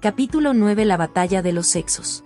[0.00, 2.22] Capítulo 9 La batalla de los sexos.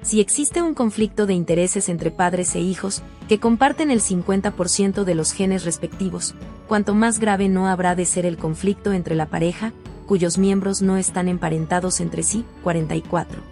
[0.00, 5.14] Si existe un conflicto de intereses entre padres e hijos, que comparten el 50% de
[5.16, 6.36] los genes respectivos,
[6.68, 9.72] cuanto más grave no habrá de ser el conflicto entre la pareja,
[10.06, 13.42] cuyos miembros no están emparentados entre sí, 44.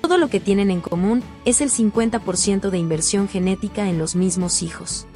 [0.00, 4.62] Todo lo que tienen en común es el 50% de inversión genética en los mismos
[4.62, 5.06] hijos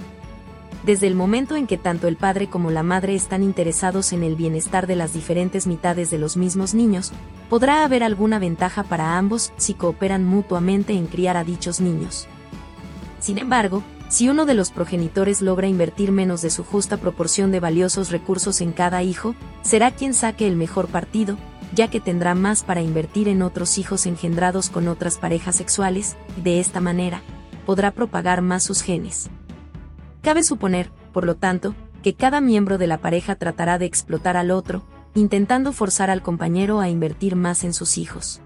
[0.86, 4.36] desde el momento en que tanto el padre como la madre están interesados en el
[4.36, 7.10] bienestar de las diferentes mitades de los mismos niños,
[7.50, 12.28] podrá haber alguna ventaja para ambos si cooperan mutuamente en criar a dichos niños.
[13.18, 17.58] Sin embargo, si uno de los progenitores logra invertir menos de su justa proporción de
[17.58, 21.36] valiosos recursos en cada hijo, será quien saque el mejor partido,
[21.74, 26.42] ya que tendrá más para invertir en otros hijos engendrados con otras parejas sexuales, y
[26.42, 27.22] de esta manera,
[27.66, 29.28] podrá propagar más sus genes.
[30.26, 34.50] Cabe suponer, por lo tanto, que cada miembro de la pareja tratará de explotar al
[34.50, 34.82] otro,
[35.14, 38.40] intentando forzar al compañero a invertir más en sus hijos.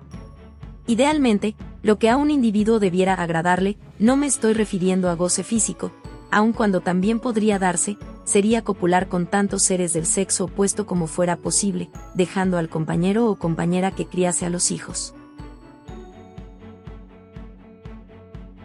[0.86, 5.90] Idealmente, lo que a un individuo debiera agradarle, no me estoy refiriendo a goce físico,
[6.30, 11.36] aun cuando también podría darse, sería copular con tantos seres del sexo opuesto como fuera
[11.36, 15.14] posible, dejando al compañero o compañera que criase a los hijos.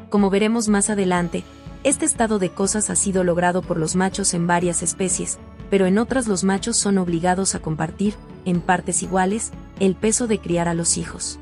[0.09, 1.45] Como veremos más adelante,
[1.85, 5.37] este estado de cosas ha sido logrado por los machos en varias especies,
[5.69, 10.39] pero en otras los machos son obligados a compartir, en partes iguales, el peso de
[10.39, 11.37] criar a los hijos.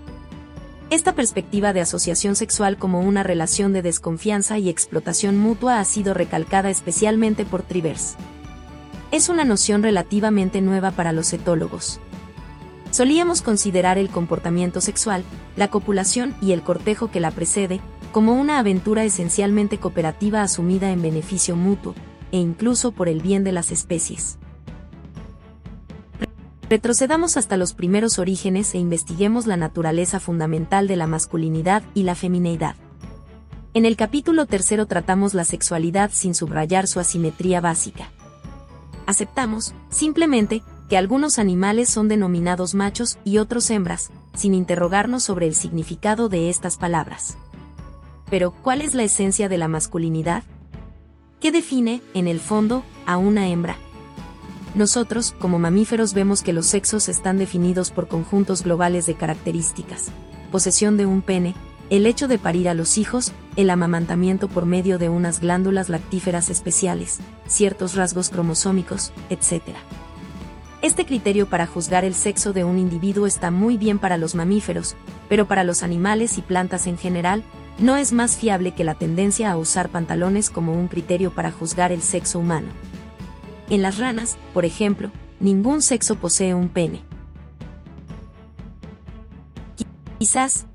[0.89, 6.13] Esta perspectiva de asociación sexual como una relación de desconfianza y explotación mutua ha sido
[6.13, 8.15] recalcada especialmente por Trivers.
[9.11, 12.01] Es una noción relativamente nueva para los etólogos.
[12.91, 15.23] Solíamos considerar el comportamiento sexual,
[15.55, 17.79] la copulación y el cortejo que la precede,
[18.13, 21.95] como una aventura esencialmente cooperativa asumida en beneficio mutuo,
[22.31, 24.37] e incluso por el bien de las especies.
[26.69, 32.15] Retrocedamos hasta los primeros orígenes e investiguemos la naturaleza fundamental de la masculinidad y la
[32.15, 32.75] femineidad.
[33.73, 38.11] En el capítulo tercero tratamos la sexualidad sin subrayar su asimetría básica.
[39.07, 45.55] Aceptamos, simplemente, que algunos animales son denominados machos y otros hembras, sin interrogarnos sobre el
[45.55, 47.37] significado de estas palabras.
[48.33, 50.41] Pero, ¿cuál es la esencia de la masculinidad?
[51.39, 53.77] ¿Qué define, en el fondo, a una hembra?
[54.73, 60.07] Nosotros, como mamíferos, vemos que los sexos están definidos por conjuntos globales de características.
[60.51, 61.53] Posesión de un pene,
[61.91, 66.49] el hecho de parir a los hijos, el amamantamiento por medio de unas glándulas lactíferas
[66.49, 69.61] especiales, ciertos rasgos cromosómicos, etc.
[70.81, 74.95] Este criterio para juzgar el sexo de un individuo está muy bien para los mamíferos,
[75.29, 77.43] pero para los animales y plantas en general,
[77.79, 81.91] no es más fiable que la tendencia a usar pantalones como un criterio para juzgar
[81.91, 82.67] el sexo humano.
[83.69, 87.01] En las ranas, por ejemplo, ningún sexo posee un pene.
[90.19, 90.67] Quizás,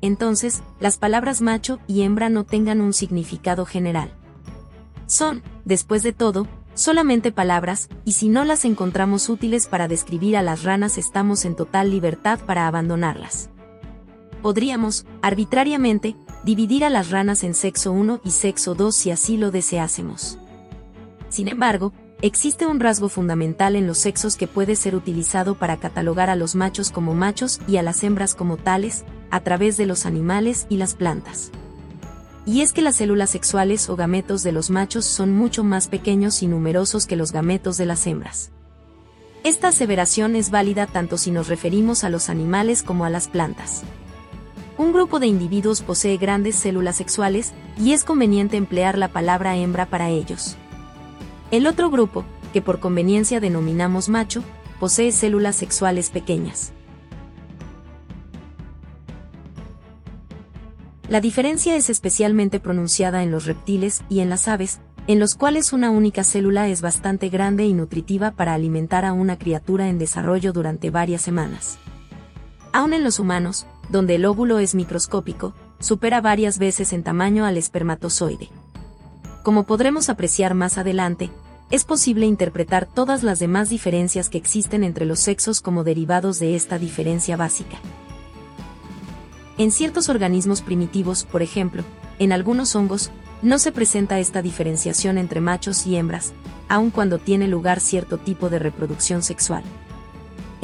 [0.00, 4.10] entonces, las palabras macho y hembra no tengan un significado general.
[5.06, 10.42] Son, después de todo, solamente palabras, y si no las encontramos útiles para describir a
[10.42, 13.50] las ranas estamos en total libertad para abandonarlas
[14.44, 19.50] podríamos, arbitrariamente, dividir a las ranas en sexo 1 y sexo 2 si así lo
[19.50, 20.38] deseásemos.
[21.30, 26.28] Sin embargo, existe un rasgo fundamental en los sexos que puede ser utilizado para catalogar
[26.28, 30.04] a los machos como machos y a las hembras como tales, a través de los
[30.04, 31.50] animales y las plantas.
[32.44, 36.42] Y es que las células sexuales o gametos de los machos son mucho más pequeños
[36.42, 38.50] y numerosos que los gametos de las hembras.
[39.42, 43.84] Esta aseveración es válida tanto si nos referimos a los animales como a las plantas.
[44.76, 49.86] Un grupo de individuos posee grandes células sexuales, y es conveniente emplear la palabra hembra
[49.86, 50.56] para ellos.
[51.50, 54.42] El otro grupo, que por conveniencia denominamos macho,
[54.80, 56.72] posee células sexuales pequeñas.
[61.08, 65.72] La diferencia es especialmente pronunciada en los reptiles y en las aves, en los cuales
[65.72, 70.52] una única célula es bastante grande y nutritiva para alimentar a una criatura en desarrollo
[70.52, 71.78] durante varias semanas.
[72.72, 77.56] Aún en los humanos, donde el óvulo es microscópico, supera varias veces en tamaño al
[77.56, 78.48] espermatozoide.
[79.42, 81.30] Como podremos apreciar más adelante,
[81.70, 86.54] es posible interpretar todas las demás diferencias que existen entre los sexos como derivados de
[86.54, 87.78] esta diferencia básica.
[89.56, 91.84] En ciertos organismos primitivos, por ejemplo,
[92.18, 93.10] en algunos hongos,
[93.42, 96.32] no se presenta esta diferenciación entre machos y hembras,
[96.68, 99.62] aun cuando tiene lugar cierto tipo de reproducción sexual.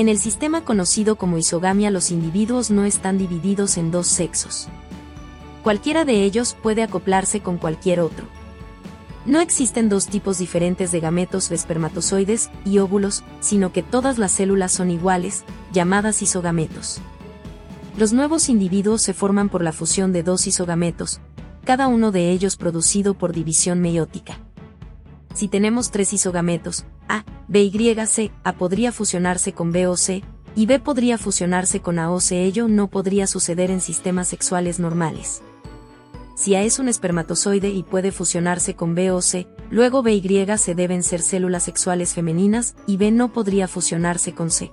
[0.01, 4.67] En el sistema conocido como isogamia los individuos no están divididos en dos sexos.
[5.63, 8.25] Cualquiera de ellos puede acoplarse con cualquier otro.
[9.27, 14.33] No existen dos tipos diferentes de gametos o espermatozoides y óvulos, sino que todas las
[14.33, 17.03] células son iguales, llamadas isogametos.
[17.99, 21.21] Los nuevos individuos se forman por la fusión de dos isogametos,
[21.67, 24.39] cada uno de ellos producido por división meiótica.
[25.35, 26.87] Si tenemos tres isogametos,
[27.51, 30.23] A, B y C, A podría fusionarse con B o C,
[30.55, 32.45] y B podría fusionarse con A o C.
[32.45, 35.43] Ello no podría suceder en sistemas sexuales normales.
[36.37, 40.47] Si A es un espermatozoide y puede fusionarse con B o C, luego B y
[40.59, 44.71] C deben ser células sexuales femeninas y B no podría fusionarse con C.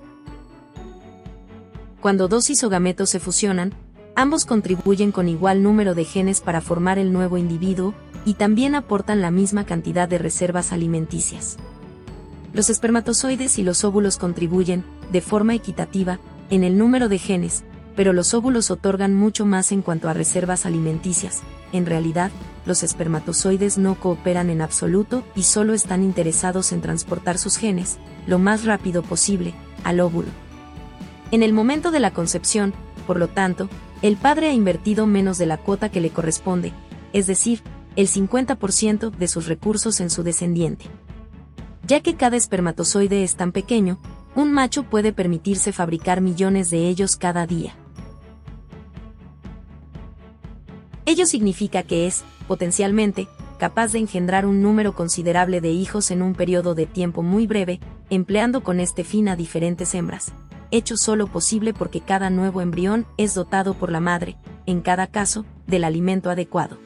[2.00, 3.74] Cuando dos isogametos se fusionan,
[4.14, 7.92] ambos contribuyen con igual número de genes para formar el nuevo individuo,
[8.24, 11.56] y también aportan la misma cantidad de reservas alimenticias.
[12.58, 14.82] Los espermatozoides y los óvulos contribuyen,
[15.12, 16.18] de forma equitativa,
[16.50, 17.62] en el número de genes,
[17.94, 21.42] pero los óvulos otorgan mucho más en cuanto a reservas alimenticias.
[21.70, 22.32] En realidad,
[22.66, 28.40] los espermatozoides no cooperan en absoluto y solo están interesados en transportar sus genes, lo
[28.40, 30.30] más rápido posible, al óvulo.
[31.30, 32.74] En el momento de la concepción,
[33.06, 33.68] por lo tanto,
[34.02, 36.72] el padre ha invertido menos de la cuota que le corresponde,
[37.12, 37.62] es decir,
[37.94, 40.86] el 50% de sus recursos en su descendiente.
[41.88, 43.98] Ya que cada espermatozoide es tan pequeño,
[44.34, 47.74] un macho puede permitirse fabricar millones de ellos cada día.
[51.06, 53.26] Ello significa que es, potencialmente,
[53.58, 57.80] capaz de engendrar un número considerable de hijos en un periodo de tiempo muy breve,
[58.10, 60.32] empleando con este fin a diferentes hembras,
[60.70, 64.36] hecho solo posible porque cada nuevo embrión es dotado por la madre,
[64.66, 66.76] en cada caso, del alimento adecuado.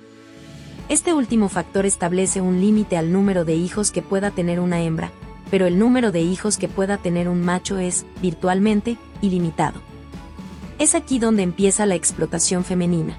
[0.88, 5.11] Este último factor establece un límite al número de hijos que pueda tener una hembra,
[5.50, 9.81] pero el número de hijos que pueda tener un macho es, virtualmente, ilimitado.
[10.79, 13.17] Es aquí donde empieza la explotación femenina.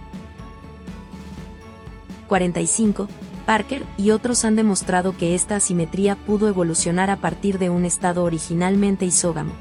[2.27, 3.07] 45.
[3.45, 8.23] Parker y otros han demostrado que esta asimetría pudo evolucionar a partir de un estado
[8.23, 9.51] originalmente isógamo.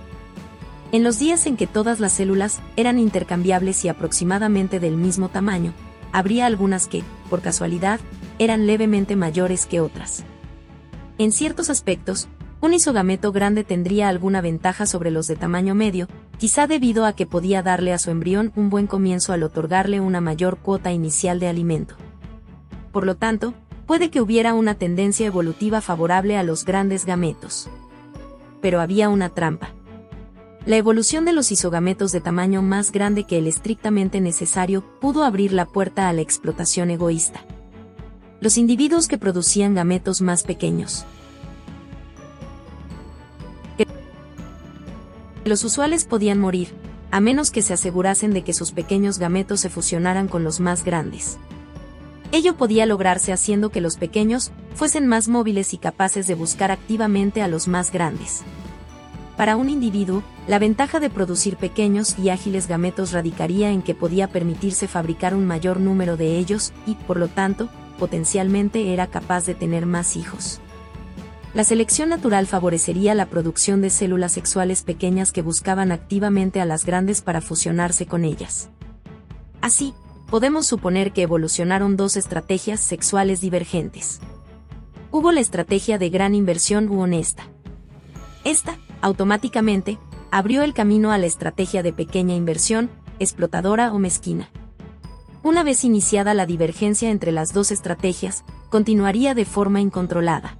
[0.92, 5.72] En los días en que todas las células eran intercambiables y aproximadamente del mismo tamaño,
[6.12, 8.00] habría algunas que, por casualidad,
[8.38, 10.24] eran levemente mayores que otras.
[11.18, 12.28] En ciertos aspectos,
[12.60, 16.06] un isogameto grande tendría alguna ventaja sobre los de tamaño medio,
[16.38, 20.20] quizá debido a que podía darle a su embrión un buen comienzo al otorgarle una
[20.20, 21.96] mayor cuota inicial de alimento.
[22.92, 23.54] Por lo tanto,
[23.86, 27.68] puede que hubiera una tendencia evolutiva favorable a los grandes gametos.
[28.60, 29.70] Pero había una trampa.
[30.64, 35.52] La evolución de los isogametos de tamaño más grande que el estrictamente necesario pudo abrir
[35.52, 37.40] la puerta a la explotación egoísta.
[38.40, 41.04] Los individuos que producían gametos más pequeños.
[45.44, 46.68] Los usuales podían morir,
[47.10, 50.84] a menos que se asegurasen de que sus pequeños gametos se fusionaran con los más
[50.84, 51.38] grandes.
[52.30, 57.42] Ello podía lograrse haciendo que los pequeños fuesen más móviles y capaces de buscar activamente
[57.42, 58.44] a los más grandes.
[59.36, 64.28] Para un individuo, la ventaja de producir pequeños y ágiles gametos radicaría en que podía
[64.28, 67.68] permitirse fabricar un mayor número de ellos y, por lo tanto,
[67.98, 70.60] potencialmente era capaz de tener más hijos.
[71.54, 76.86] La selección natural favorecería la producción de células sexuales pequeñas que buscaban activamente a las
[76.86, 78.70] grandes para fusionarse con ellas.
[79.60, 79.92] Así,
[80.30, 84.20] podemos suponer que evolucionaron dos estrategias sexuales divergentes.
[85.10, 87.44] Hubo la estrategia de gran inversión u honesta.
[88.44, 89.98] Esta, automáticamente,
[90.30, 94.48] abrió el camino a la estrategia de pequeña inversión, explotadora o mezquina.
[95.42, 100.56] Una vez iniciada la divergencia entre las dos estrategias, continuaría de forma incontrolada.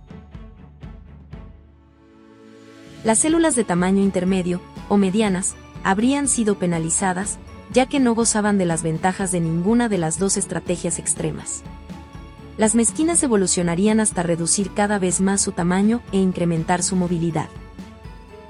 [3.05, 7.39] Las células de tamaño intermedio, o medianas, habrían sido penalizadas,
[7.73, 11.63] ya que no gozaban de las ventajas de ninguna de las dos estrategias extremas.
[12.59, 17.49] Las mezquinas evolucionarían hasta reducir cada vez más su tamaño e incrementar su movilidad.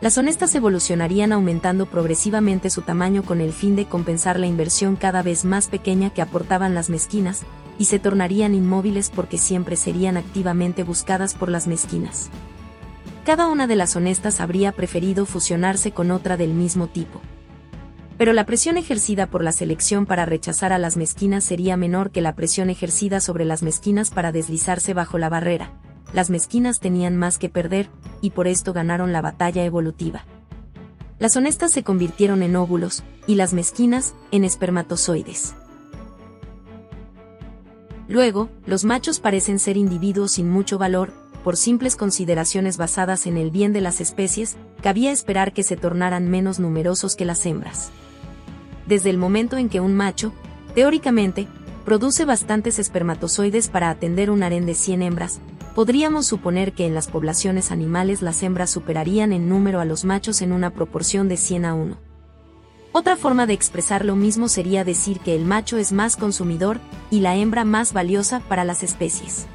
[0.03, 5.23] Las honestas evolucionarían aumentando progresivamente su tamaño con el fin de compensar la inversión cada
[5.23, 7.45] vez más pequeña que aportaban las mezquinas,
[7.79, 12.31] y se tornarían inmóviles porque siempre serían activamente buscadas por las mezquinas.
[13.25, 17.21] Cada una de las honestas habría preferido fusionarse con otra del mismo tipo.
[18.19, 22.23] Pero la presión ejercida por la selección para rechazar a las mezquinas sería menor que
[22.23, 25.71] la presión ejercida sobre las mezquinas para deslizarse bajo la barrera,
[26.13, 27.89] las mezquinas tenían más que perder,
[28.21, 30.25] y por esto ganaron la batalla evolutiva.
[31.19, 35.55] Las honestas se convirtieron en óvulos, y las mezquinas, en espermatozoides.
[38.09, 41.13] Luego, los machos parecen ser individuos sin mucho valor,
[41.45, 46.29] por simples consideraciones basadas en el bien de las especies, cabía esperar que se tornaran
[46.29, 47.91] menos numerosos que las hembras.
[48.87, 50.33] Desde el momento en que un macho,
[50.75, 51.49] teóricamente,
[51.85, 55.41] produce bastantes espermatozoides para atender un harén de 100 hembras,
[55.75, 60.43] podríamos suponer que en las poblaciones animales las hembras superarían en número a los machos
[60.43, 61.97] en una proporción de 100 a 1.
[62.93, 66.79] Otra forma de expresar lo mismo sería decir que el macho es más consumidor
[67.11, 69.47] y la hembra más valiosa para las especies.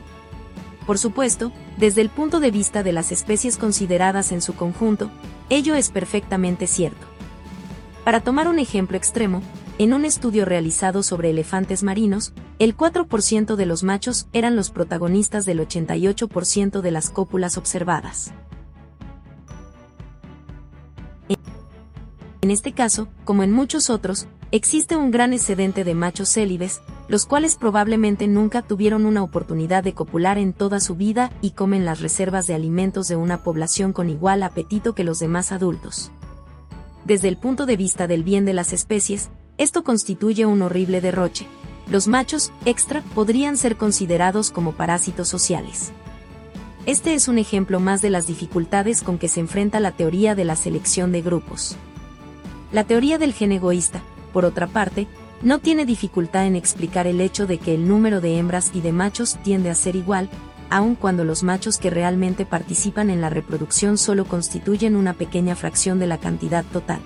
[0.88, 5.12] Por supuesto, desde el punto de vista de las especies consideradas en su conjunto,
[5.50, 7.06] ello es perfectamente cierto.
[8.04, 9.44] Para tomar un ejemplo extremo,
[9.80, 15.46] en un estudio realizado sobre elefantes marinos, el 4% de los machos eran los protagonistas
[15.46, 18.34] del 88% de las cópulas observadas.
[22.42, 27.26] En este caso, como en muchos otros, existe un gran excedente de machos célibes, los
[27.26, 32.00] cuales probablemente nunca tuvieron una oportunidad de copular en toda su vida y comen las
[32.00, 36.12] reservas de alimentos de una población con igual apetito que los demás adultos.
[37.06, 41.48] Desde el punto de vista del bien de las especies, esto constituye un horrible derroche.
[41.90, 45.92] Los machos extra podrían ser considerados como parásitos sociales.
[46.86, 50.46] Este es un ejemplo más de las dificultades con que se enfrenta la teoría de
[50.46, 51.76] la selección de grupos.
[52.72, 55.08] La teoría del gen egoísta, por otra parte,
[55.42, 58.92] no tiene dificultad en explicar el hecho de que el número de hembras y de
[58.92, 60.30] machos tiende a ser igual,
[60.70, 66.00] aun cuando los machos que realmente participan en la reproducción solo constituyen una pequeña fracción
[66.00, 67.00] de la cantidad total.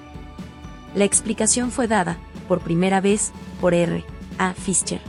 [0.95, 2.17] La explicación fue dada,
[2.47, 4.03] por primera vez, por R.
[4.37, 4.53] A.
[4.53, 5.01] Fischer.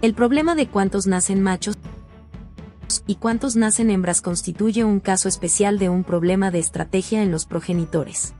[0.00, 1.76] El problema de cuántos nacen machos
[3.06, 7.46] y cuántos nacen hembras constituye un caso especial de un problema de estrategia en los
[7.46, 8.34] progenitores.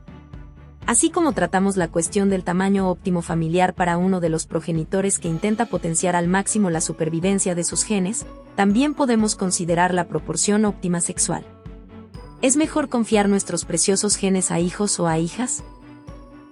[0.87, 5.28] Así como tratamos la cuestión del tamaño óptimo familiar para uno de los progenitores que
[5.28, 8.25] intenta potenciar al máximo la supervivencia de sus genes,
[8.57, 11.45] también podemos considerar la proporción óptima sexual.
[12.40, 15.62] ¿Es mejor confiar nuestros preciosos genes a hijos o a hijas?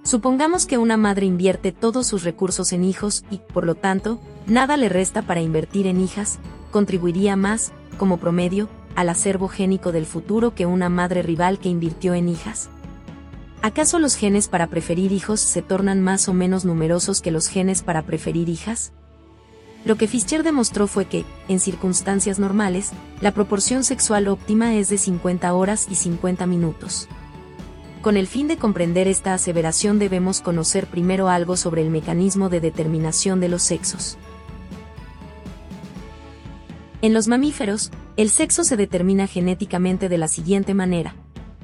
[0.06, 4.76] Supongamos que una madre invierte todos sus recursos en hijos y, por lo tanto, nada
[4.76, 6.38] le resta para invertir en hijas,
[6.70, 12.14] contribuiría más, como promedio, al acervo génico del futuro que una madre rival que invirtió
[12.14, 12.68] en hijas.
[13.62, 17.82] ¿Acaso los genes para preferir hijos se tornan más o menos numerosos que los genes
[17.82, 18.92] para preferir hijas?
[19.84, 24.98] Lo que Fischer demostró fue que, en circunstancias normales, la proporción sexual óptima es de
[24.98, 27.08] 50 horas y 50 minutos.
[28.06, 32.60] Con el fin de comprender esta aseveración debemos conocer primero algo sobre el mecanismo de
[32.60, 34.16] determinación de los sexos.
[37.02, 41.16] En los mamíferos, el sexo se determina genéticamente de la siguiente manera.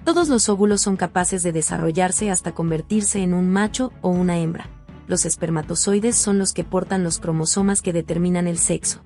[0.02, 4.68] Todos los óvulos son capaces de desarrollarse hasta convertirse en un macho o una hembra.
[5.06, 9.00] Los espermatozoides son los que portan los cromosomas que determinan el sexo.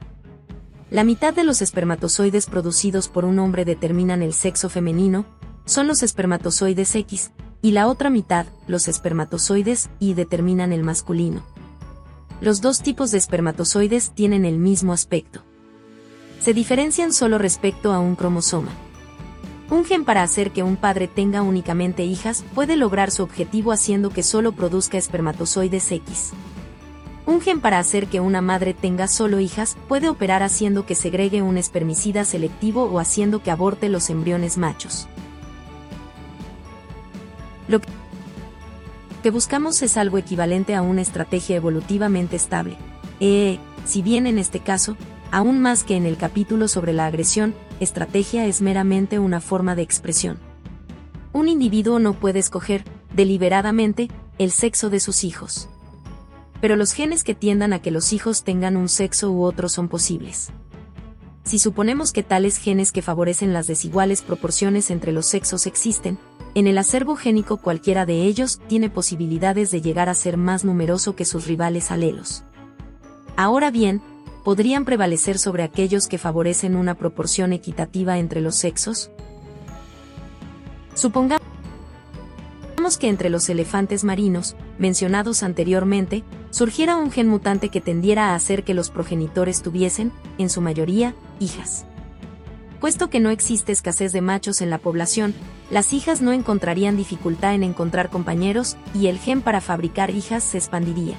[0.88, 5.26] La mitad de los espermatozoides producidos por un hombre determinan el sexo femenino,
[5.66, 11.42] son los espermatozoides X, y la otra mitad, los espermatozoides Y, determinan el masculino.
[12.40, 15.42] Los dos tipos de espermatozoides tienen el mismo aspecto.
[16.40, 18.70] Se diferencian solo respecto a un cromosoma.
[19.68, 24.10] Un gen para hacer que un padre tenga únicamente hijas puede lograr su objetivo haciendo
[24.10, 26.30] que solo produzca espermatozoides X.
[27.26, 31.42] Un gen para hacer que una madre tenga solo hijas puede operar haciendo que segregue
[31.42, 35.08] un espermicida selectivo o haciendo que aborte los embriones machos.
[37.68, 37.80] Lo
[39.22, 42.76] que buscamos es algo equivalente a una estrategia evolutivamente estable.
[43.20, 44.96] Eh, si bien en este caso,
[45.30, 49.82] aún más que en el capítulo sobre la agresión, estrategia es meramente una forma de
[49.82, 50.38] expresión.
[51.32, 54.08] Un individuo no puede escoger, deliberadamente,
[54.38, 55.68] el sexo de sus hijos.
[56.60, 59.88] Pero los genes que tiendan a que los hijos tengan un sexo u otro son
[59.88, 60.50] posibles.
[61.44, 66.18] Si suponemos que tales genes que favorecen las desiguales proporciones entre los sexos existen,
[66.56, 71.14] en el acervo génico cualquiera de ellos tiene posibilidades de llegar a ser más numeroso
[71.14, 72.44] que sus rivales alelos.
[73.36, 74.00] Ahora bien,
[74.42, 79.10] podrían prevalecer sobre aquellos que favorecen una proporción equitativa entre los sexos?
[80.94, 81.42] Supongamos
[82.98, 88.64] que entre los elefantes marinos, mencionados anteriormente, surgiera un gen mutante que tendiera a hacer
[88.64, 91.84] que los progenitores tuviesen, en su mayoría, hijas.
[92.80, 95.34] Puesto que no existe escasez de machos en la población,
[95.70, 100.58] las hijas no encontrarían dificultad en encontrar compañeros y el gen para fabricar hijas se
[100.58, 101.16] expandiría.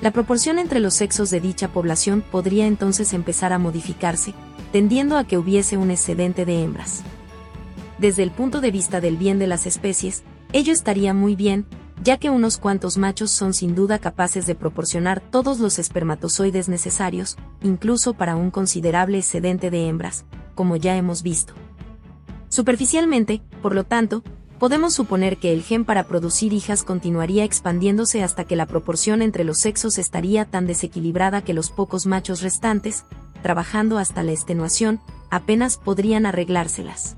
[0.00, 4.34] La proporción entre los sexos de dicha población podría entonces empezar a modificarse,
[4.72, 7.02] tendiendo a que hubiese un excedente de hembras.
[7.98, 11.66] Desde el punto de vista del bien de las especies, ello estaría muy bien,
[12.02, 17.36] ya que unos cuantos machos son sin duda capaces de proporcionar todos los espermatozoides necesarios,
[17.62, 20.24] incluso para un considerable excedente de hembras,
[20.56, 21.54] como ya hemos visto.
[22.52, 24.22] Superficialmente, por lo tanto,
[24.58, 29.42] podemos suponer que el gen para producir hijas continuaría expandiéndose hasta que la proporción entre
[29.42, 33.06] los sexos estaría tan desequilibrada que los pocos machos restantes,
[33.42, 37.16] trabajando hasta la extenuación, apenas podrían arreglárselas.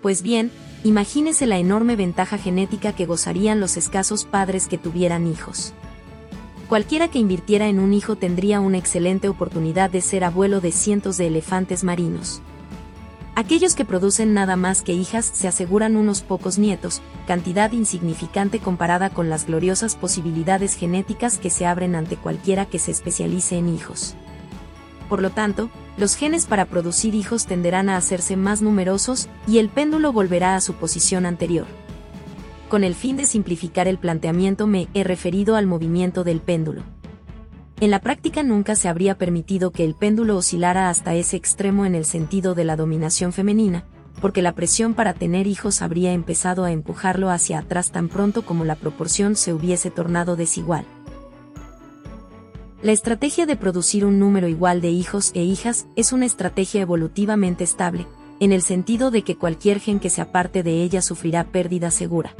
[0.00, 0.52] Pues bien,
[0.84, 5.72] imagínese la enorme ventaja genética que gozarían los escasos padres que tuvieran hijos.
[6.68, 11.16] Cualquiera que invirtiera en un hijo tendría una excelente oportunidad de ser abuelo de cientos
[11.16, 12.40] de elefantes marinos.
[13.36, 19.10] Aquellos que producen nada más que hijas se aseguran unos pocos nietos, cantidad insignificante comparada
[19.10, 24.14] con las gloriosas posibilidades genéticas que se abren ante cualquiera que se especialice en hijos.
[25.08, 29.68] Por lo tanto, los genes para producir hijos tenderán a hacerse más numerosos y el
[29.68, 31.66] péndulo volverá a su posición anterior.
[32.68, 36.93] Con el fin de simplificar el planteamiento me he referido al movimiento del péndulo.
[37.80, 41.94] En la práctica nunca se habría permitido que el péndulo oscilara hasta ese extremo en
[41.94, 43.84] el sentido de la dominación femenina,
[44.20, 48.64] porque la presión para tener hijos habría empezado a empujarlo hacia atrás tan pronto como
[48.64, 50.86] la proporción se hubiese tornado desigual.
[52.80, 57.64] La estrategia de producir un número igual de hijos e hijas es una estrategia evolutivamente
[57.64, 58.06] estable,
[58.40, 62.34] en el sentido de que cualquier gen que se aparte de ella sufrirá pérdida segura.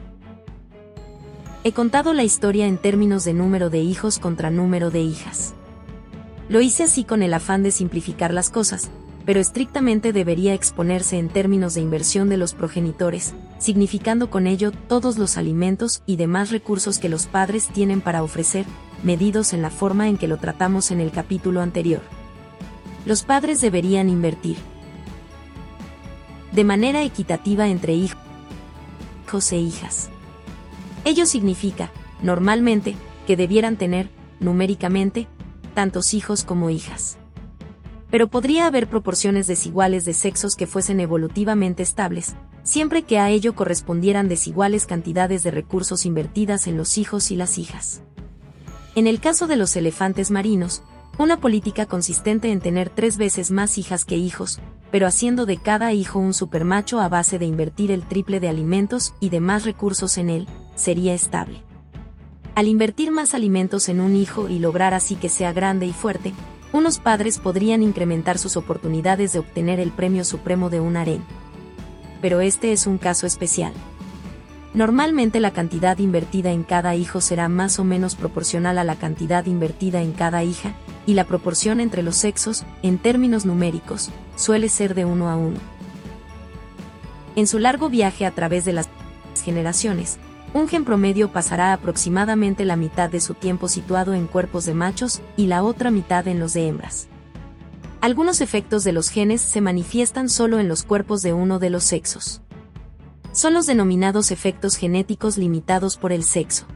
[1.66, 5.54] He contado la historia en términos de número de hijos contra número de hijas.
[6.50, 8.90] Lo hice así con el afán de simplificar las cosas,
[9.24, 15.16] pero estrictamente debería exponerse en términos de inversión de los progenitores, significando con ello todos
[15.16, 18.66] los alimentos y demás recursos que los padres tienen para ofrecer,
[19.02, 22.02] medidos en la forma en que lo tratamos en el capítulo anterior.
[23.06, 24.58] Los padres deberían invertir
[26.52, 28.20] de manera equitativa entre hijos
[29.50, 30.10] e hijas.
[31.04, 31.90] Ello significa,
[32.22, 32.96] normalmente,
[33.26, 34.08] que debieran tener,
[34.40, 35.28] numéricamente,
[35.74, 37.18] tantos hijos como hijas.
[38.10, 43.54] Pero podría haber proporciones desiguales de sexos que fuesen evolutivamente estables, siempre que a ello
[43.54, 48.02] correspondieran desiguales cantidades de recursos invertidas en los hijos y las hijas.
[48.94, 50.82] En el caso de los elefantes marinos,
[51.18, 55.92] una política consistente en tener tres veces más hijas que hijos, pero haciendo de cada
[55.92, 60.30] hijo un supermacho a base de invertir el triple de alimentos y demás recursos en
[60.30, 61.62] él, sería estable.
[62.54, 66.32] Al invertir más alimentos en un hijo y lograr así que sea grande y fuerte,
[66.72, 71.24] unos padres podrían incrementar sus oportunidades de obtener el premio supremo de un harén.
[72.20, 73.72] Pero este es un caso especial.
[74.74, 79.46] Normalmente la cantidad invertida en cada hijo será más o menos proporcional a la cantidad
[79.46, 80.74] invertida en cada hija,
[81.06, 85.60] y la proporción entre los sexos, en términos numéricos, suele ser de uno a uno.
[87.36, 88.88] En su largo viaje a través de las
[89.44, 90.18] generaciones,
[90.54, 95.20] un gen promedio pasará aproximadamente la mitad de su tiempo situado en cuerpos de machos
[95.36, 97.06] y la otra mitad en los de hembras.
[98.00, 101.84] Algunos efectos de los genes se manifiestan solo en los cuerpos de uno de los
[101.84, 102.43] sexos
[103.34, 106.66] son los denominados efectos genéticos limitados por el sexo.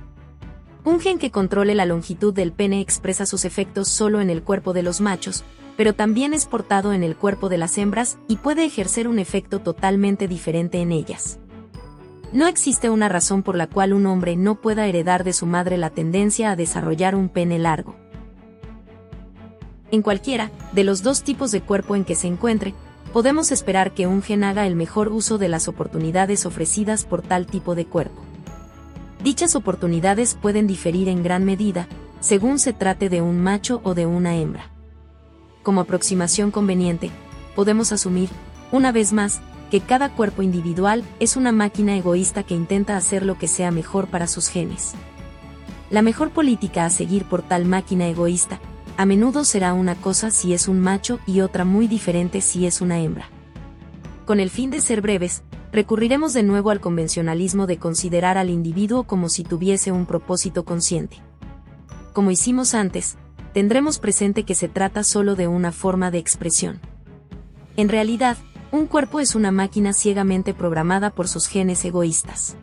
[0.85, 4.73] Un gen que controle la longitud del pene expresa sus efectos solo en el cuerpo
[4.73, 5.45] de los machos,
[5.77, 9.61] pero también es portado en el cuerpo de las hembras y puede ejercer un efecto
[9.61, 11.39] totalmente diferente en ellas.
[12.33, 15.79] No existe una razón por la cual un hombre no pueda heredar de su madre
[15.79, 17.95] la tendencia a desarrollar un pene largo.
[19.93, 22.75] En cualquiera de los dos tipos de cuerpo en que se encuentre,
[23.13, 27.47] podemos esperar que un gen haga el mejor uso de las oportunidades ofrecidas por tal
[27.47, 28.23] tipo de cuerpo.
[29.23, 31.89] Dichas oportunidades pueden diferir en gran medida,
[32.21, 34.71] según se trate de un macho o de una hembra.
[35.63, 37.11] Como aproximación conveniente,
[37.57, 38.29] podemos asumir,
[38.71, 39.41] una vez más,
[39.71, 44.07] que cada cuerpo individual es una máquina egoísta que intenta hacer lo que sea mejor
[44.07, 44.95] para sus genes.
[45.91, 48.61] La mejor política a seguir por tal máquina egoísta
[48.99, 52.81] a menudo será una cosa si es un macho y otra muy diferente si es
[52.81, 53.31] una hembra.
[54.27, 59.05] Con el fin de ser breves, recurriremos de nuevo al convencionalismo de considerar al individuo
[59.05, 61.19] como si tuviese un propósito consciente.
[62.13, 63.17] Como hicimos antes,
[63.55, 66.81] tendremos presente que se trata solo de una forma de expresión.
[67.77, 68.37] En realidad,
[68.73, 72.57] un cuerpo es una máquina ciegamente programada por sus genes egoístas.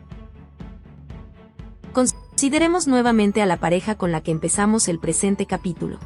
[1.94, 5.98] Consideremos nuevamente a la pareja con la que empezamos el presente capítulo.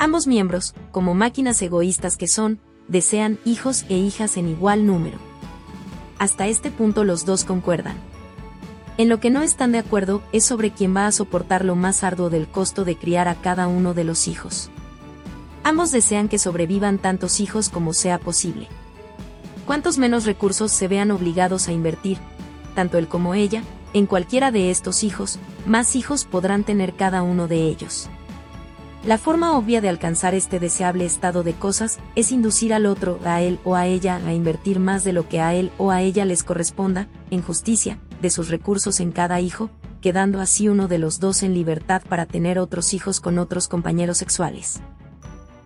[0.00, 5.18] Ambos miembros, como máquinas egoístas que son, desean hijos e hijas en igual número.
[6.20, 7.96] Hasta este punto los dos concuerdan.
[8.96, 12.04] En lo que no están de acuerdo es sobre quién va a soportar lo más
[12.04, 14.70] arduo del costo de criar a cada uno de los hijos.
[15.64, 18.68] Ambos desean que sobrevivan tantos hijos como sea posible.
[19.66, 22.18] Cuantos menos recursos se vean obligados a invertir,
[22.76, 23.62] tanto él como ella,
[23.94, 28.08] en cualquiera de estos hijos, más hijos podrán tener cada uno de ellos.
[29.04, 33.40] La forma obvia de alcanzar este deseable estado de cosas es inducir al otro, a
[33.40, 36.24] él o a ella, a invertir más de lo que a él o a ella
[36.24, 41.20] les corresponda, en justicia, de sus recursos en cada hijo, quedando así uno de los
[41.20, 44.80] dos en libertad para tener otros hijos con otros compañeros sexuales.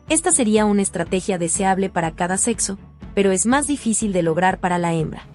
[0.08, 2.78] Esta sería una estrategia deseable para cada sexo,
[3.14, 5.26] pero es más difícil de lograr para la hembra.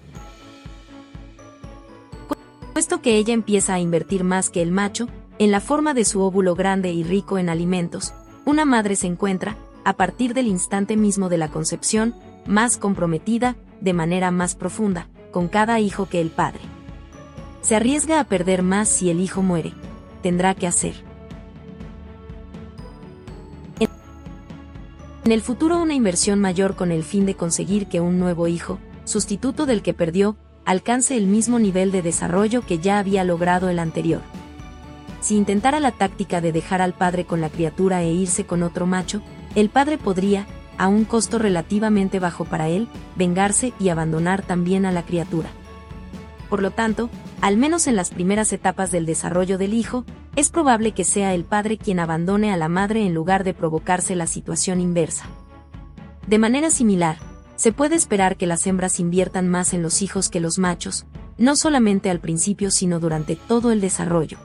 [2.74, 5.08] Puesto que ella empieza a invertir más que el macho,
[5.38, 8.12] en la forma de su óvulo grande y rico en alimentos,
[8.44, 12.14] una madre se encuentra, a partir del instante mismo de la concepción,
[12.46, 16.60] más comprometida, de manera más profunda, con cada hijo que el padre.
[17.60, 19.72] Se arriesga a perder más si el hijo muere.
[20.22, 20.94] Tendrá que hacer.
[25.24, 28.78] En el futuro una inversión mayor con el fin de conseguir que un nuevo hijo,
[29.04, 33.78] sustituto del que perdió, alcance el mismo nivel de desarrollo que ya había logrado el
[33.78, 34.22] anterior.
[35.20, 38.86] Si intentara la táctica de dejar al padre con la criatura e irse con otro
[38.86, 39.22] macho,
[39.54, 44.92] el padre podría, a un costo relativamente bajo para él, vengarse y abandonar también a
[44.92, 45.50] la criatura.
[46.48, 50.04] Por lo tanto, al menos en las primeras etapas del desarrollo del hijo,
[50.36, 54.14] es probable que sea el padre quien abandone a la madre en lugar de provocarse
[54.14, 55.26] la situación inversa.
[56.26, 57.18] De manera similar,
[57.56, 61.06] se puede esperar que las hembras inviertan más en los hijos que los machos,
[61.38, 64.38] no solamente al principio sino durante todo el desarrollo.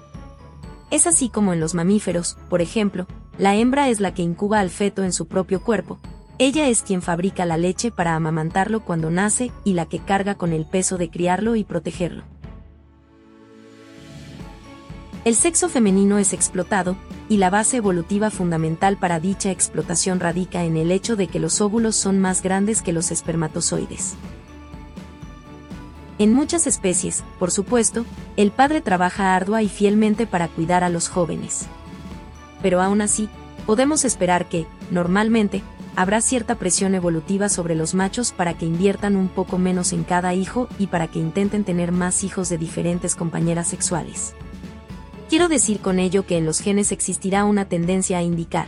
[0.93, 3.07] Es así como en los mamíferos, por ejemplo,
[3.39, 5.97] la hembra es la que incuba al feto en su propio cuerpo,
[6.37, 10.53] ella es quien fabrica la leche para amamantarlo cuando nace y la que carga con
[10.53, 12.21] el peso de criarlo y protegerlo.
[15.25, 16.95] El sexo femenino es explotado,
[17.27, 21.59] y la base evolutiva fundamental para dicha explotación radica en el hecho de que los
[21.59, 24.13] óvulos son más grandes que los espermatozoides.
[26.19, 28.05] En muchas especies, por supuesto,
[28.37, 31.65] el padre trabaja ardua y fielmente para cuidar a los jóvenes.
[32.61, 33.29] Pero aún así,
[33.65, 35.63] podemos esperar que, normalmente,
[35.95, 40.33] habrá cierta presión evolutiva sobre los machos para que inviertan un poco menos en cada
[40.33, 44.33] hijo y para que intenten tener más hijos de diferentes compañeras sexuales.
[45.29, 48.67] Quiero decir con ello que en los genes existirá una tendencia a indicar,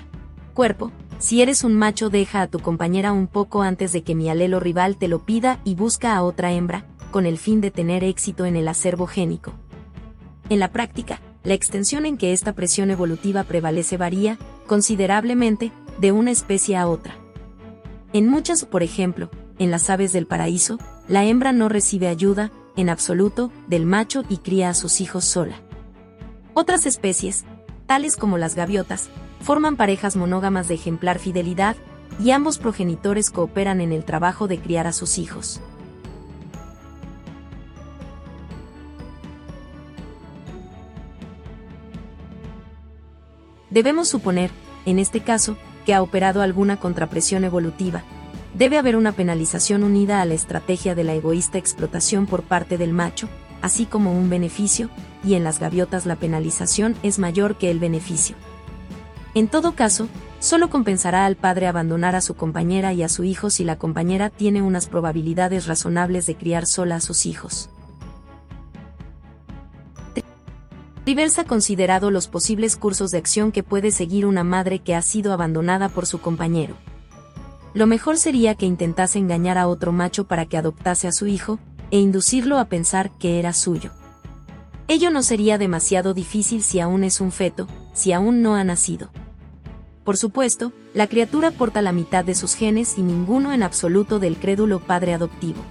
[0.56, 4.30] cuerpo, si eres un macho deja a tu compañera un poco antes de que mi
[4.30, 8.04] alelo rival te lo pida y busca a otra hembra, con el fin de tener
[8.04, 9.54] éxito en el acervo génico.
[10.50, 16.32] En la práctica, la extensión en que esta presión evolutiva prevalece varía, considerablemente, de una
[16.32, 17.16] especie a otra.
[18.12, 22.90] En muchas, por ejemplo, en las aves del paraíso, la hembra no recibe ayuda, en
[22.90, 25.56] absoluto, del macho y cría a sus hijos sola.
[26.54, 27.46] Otras especies,
[27.86, 29.08] tales como las gaviotas,
[29.40, 31.78] forman parejas monógamas de ejemplar fidelidad,
[32.20, 35.62] y ambos progenitores cooperan en el trabajo de criar a sus hijos.
[43.76, 44.52] Debemos suponer,
[44.86, 48.04] en este caso, que ha operado alguna contrapresión evolutiva.
[48.54, 52.94] Debe haber una penalización unida a la estrategia de la egoísta explotación por parte del
[52.94, 53.28] macho,
[53.62, 54.90] así como un beneficio,
[55.26, 58.38] y en las gaviotas la penalización es mayor que el beneficio.
[59.34, 60.08] En todo caso,
[60.40, 64.30] solo compensará al padre abandonar a su compañera y a su hijo si la compañera
[64.30, 67.70] tiene unas probabilidades razonables de criar sola a sus hijos.
[71.06, 75.04] Rivers ha considerado los posibles cursos de acción que puede seguir una madre que ha
[75.04, 76.76] sido abandonada por su compañero.
[77.76, 81.60] Lo mejor sería que intentase engañar a otro macho para que adoptase a su hijo,
[81.92, 83.92] e inducirlo a pensar que era suyo.
[84.88, 89.12] Ello no sería demasiado difícil si aún es un feto, si aún no ha nacido.
[90.04, 94.38] Por supuesto, la criatura porta la mitad de sus genes y ninguno en absoluto del
[94.38, 95.64] crédulo padre adoptivo.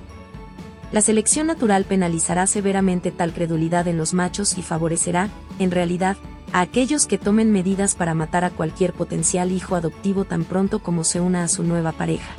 [0.95, 5.29] La selección natural penalizará severamente tal credulidad en los machos y favorecerá,
[5.59, 6.17] en realidad,
[6.53, 11.03] a aquellos que tomen medidas para matar a cualquier potencial hijo adoptivo tan pronto como
[11.03, 12.33] se una a su nueva pareja.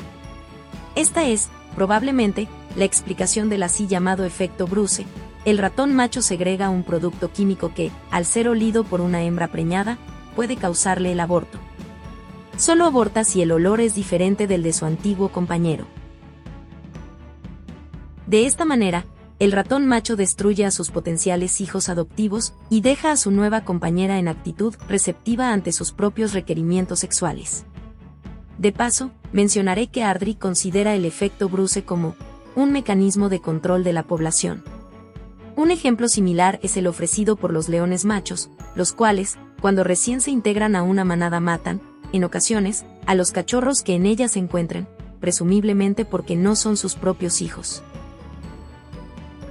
[0.95, 5.05] Esta es, probablemente, la explicación del así llamado efecto Bruce.
[5.43, 9.97] El ratón macho segrega un producto químico que, al ser olido por una hembra preñada,
[10.33, 11.59] puede causarle el aborto.
[12.55, 15.87] Solo aborta si el olor es diferente del de su antiguo compañero.
[18.27, 19.05] De esta manera,
[19.37, 24.17] el ratón macho destruye a sus potenciales hijos adoptivos y deja a su nueva compañera
[24.17, 27.65] en actitud receptiva ante sus propios requerimientos sexuales.
[28.57, 32.15] De paso, mencionaré que Ardry considera el efecto Bruce como
[32.55, 34.63] un mecanismo de control de la población.
[35.57, 40.31] Un ejemplo similar es el ofrecido por los leones machos, los cuales, cuando recién se
[40.31, 41.81] integran a una manada matan,
[42.13, 44.87] en ocasiones, a los cachorros que en ella se encuentren,
[45.19, 47.83] presumiblemente porque no son sus propios hijos.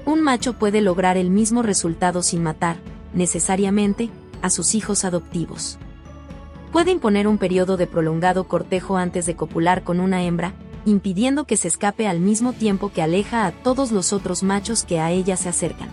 [0.07, 2.77] Un macho puede lograr el mismo resultado sin matar,
[3.15, 4.11] necesariamente,
[4.43, 5.79] a sus hijos adoptivos.
[6.73, 10.53] Puede imponer un periodo de prolongado cortejo antes de copular con una hembra,
[10.85, 15.01] impidiendo que se escape al mismo tiempo que aleja a todos los otros machos que
[15.01, 15.89] a ella se acercan.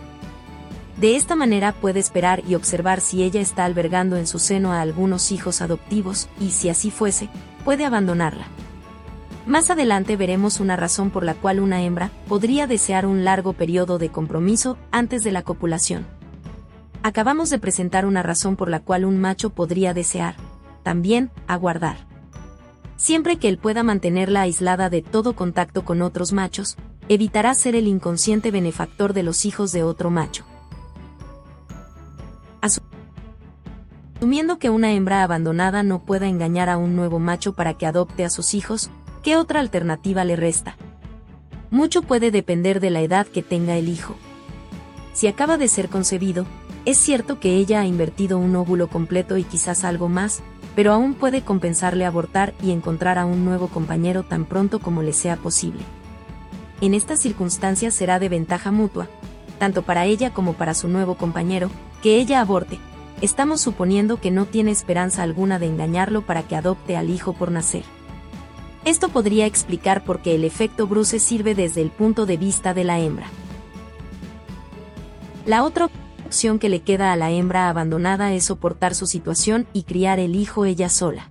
[0.98, 4.82] De esta manera puede esperar y observar si ella está albergando en su seno a
[4.82, 7.30] algunos hijos adoptivos, y si así fuese,
[7.64, 8.46] puede abandonarla.
[9.46, 13.98] Más adelante veremos una razón por la cual una hembra podría desear un largo periodo
[13.98, 16.06] de compromiso antes de la copulación.
[17.02, 20.36] Acabamos de presentar una razón por la cual un macho podría desear,
[20.84, 21.96] también, aguardar.
[22.96, 26.76] Siempre que él pueda mantenerla aislada de todo contacto con otros machos,
[27.08, 30.44] evitará ser el inconsciente benefactor de los hijos de otro macho.
[34.20, 38.24] Asumiendo que una hembra abandonada no pueda engañar a un nuevo macho para que adopte
[38.24, 38.88] a sus hijos,
[39.22, 40.76] ¿qué otra alternativa le resta?
[41.70, 44.16] Mucho puede depender de la edad que tenga el hijo.
[45.14, 46.44] Si acaba de ser concebido,
[46.84, 50.42] es cierto que ella ha invertido un óvulo completo y quizás algo más,
[50.74, 55.12] pero aún puede compensarle abortar y encontrar a un nuevo compañero tan pronto como le
[55.12, 55.82] sea posible.
[56.80, 59.08] En estas circunstancias será de ventaja mutua,
[59.58, 61.70] tanto para ella como para su nuevo compañero,
[62.02, 62.80] que ella aborte.
[63.20, 67.52] Estamos suponiendo que no tiene esperanza alguna de engañarlo para que adopte al hijo por
[67.52, 67.84] nacer.
[68.84, 72.84] Esto podría explicar por qué el efecto Bruce sirve desde el punto de vista de
[72.84, 73.28] la hembra.
[75.46, 75.88] La otra
[76.26, 80.34] opción que le queda a la hembra abandonada es soportar su situación y criar el
[80.34, 81.28] hijo ella sola.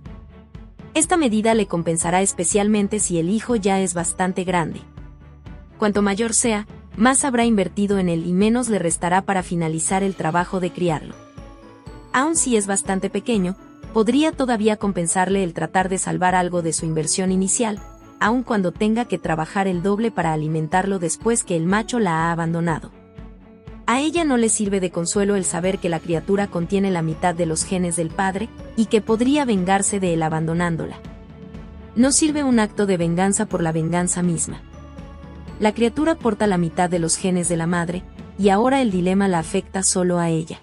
[0.94, 4.80] Esta medida le compensará especialmente si el hijo ya es bastante grande.
[5.78, 10.14] Cuanto mayor sea, más habrá invertido en él y menos le restará para finalizar el
[10.14, 11.14] trabajo de criarlo.
[12.12, 13.56] Aun si es bastante pequeño,
[13.92, 17.78] podría todavía compensarle el tratar de salvar algo de su inversión inicial,
[18.20, 22.32] aun cuando tenga que trabajar el doble para alimentarlo después que el macho la ha
[22.32, 22.90] abandonado.
[23.86, 27.34] A ella no le sirve de consuelo el saber que la criatura contiene la mitad
[27.34, 30.96] de los genes del padre, y que podría vengarse de él abandonándola.
[31.96, 34.62] No sirve un acto de venganza por la venganza misma.
[35.60, 38.02] La criatura porta la mitad de los genes de la madre,
[38.38, 40.60] y ahora el dilema la afecta solo a ella.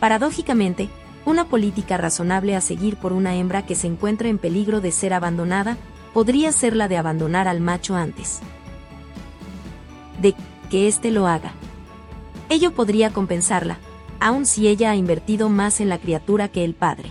[0.00, 0.90] Paradójicamente,
[1.26, 5.12] una política razonable a seguir por una hembra que se encuentra en peligro de ser
[5.12, 5.76] abandonada,
[6.14, 8.40] podría ser la de abandonar al macho antes
[10.20, 10.34] de
[10.70, 11.52] que éste lo haga.
[12.48, 13.78] Ello podría compensarla,
[14.20, 17.10] aun si ella ha invertido más en la criatura que el padre.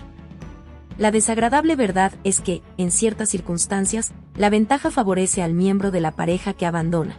[0.97, 6.11] La desagradable verdad es que, en ciertas circunstancias, la ventaja favorece al miembro de la
[6.11, 7.17] pareja que abandona.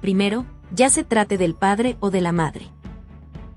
[0.00, 2.66] Primero, ya se trate del padre o de la madre.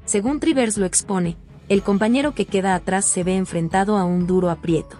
[0.05, 1.37] Según Trivers lo expone,
[1.71, 4.97] el compañero que queda atrás se ve enfrentado a un duro aprieto.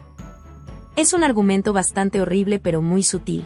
[0.95, 3.43] Es un argumento bastante horrible pero muy sutil.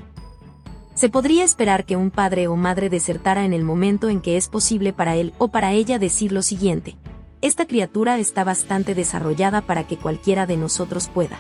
[0.94, 4.48] Se podría esperar que un padre o madre desertara en el momento en que es
[4.48, 6.98] posible para él o para ella decir lo siguiente.
[7.42, 11.40] Esta criatura está bastante desarrollada para que cualquiera de nosotros pueda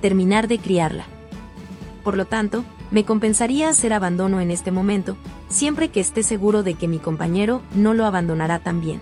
[0.00, 1.06] terminar de criarla.
[2.04, 5.16] Por lo tanto, me compensaría hacer abandono en este momento,
[5.48, 9.00] siempre que esté seguro de que mi compañero no lo abandonará también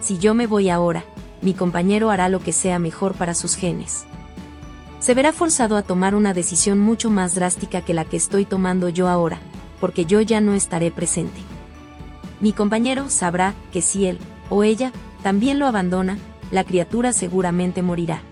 [0.00, 1.04] si yo me voy ahora,
[1.42, 4.06] mi compañero hará lo que sea mejor para sus genes.
[5.00, 8.88] Se verá forzado a tomar una decisión mucho más drástica que la que estoy tomando
[8.88, 9.38] yo ahora,
[9.80, 11.40] porque yo ya no estaré presente.
[12.40, 14.18] Mi compañero sabrá que si él,
[14.50, 16.18] o ella, también lo abandona,
[16.50, 18.22] la criatura seguramente morirá.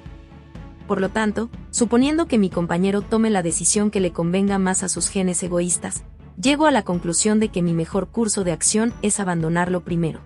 [0.86, 4.88] Por lo tanto, suponiendo que mi compañero tome la decisión que le convenga más a
[4.88, 6.04] sus genes egoístas,
[6.40, 10.20] llego a la conclusión de que mi mejor curso de acción es abandonarlo primero.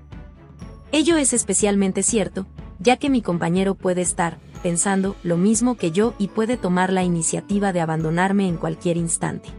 [0.92, 2.46] Ello es especialmente cierto,
[2.79, 7.05] ya que mi compañero puede estar, pensando, lo mismo que yo y puede tomar la
[7.05, 9.51] iniciativa de abandonarme en cualquier instante.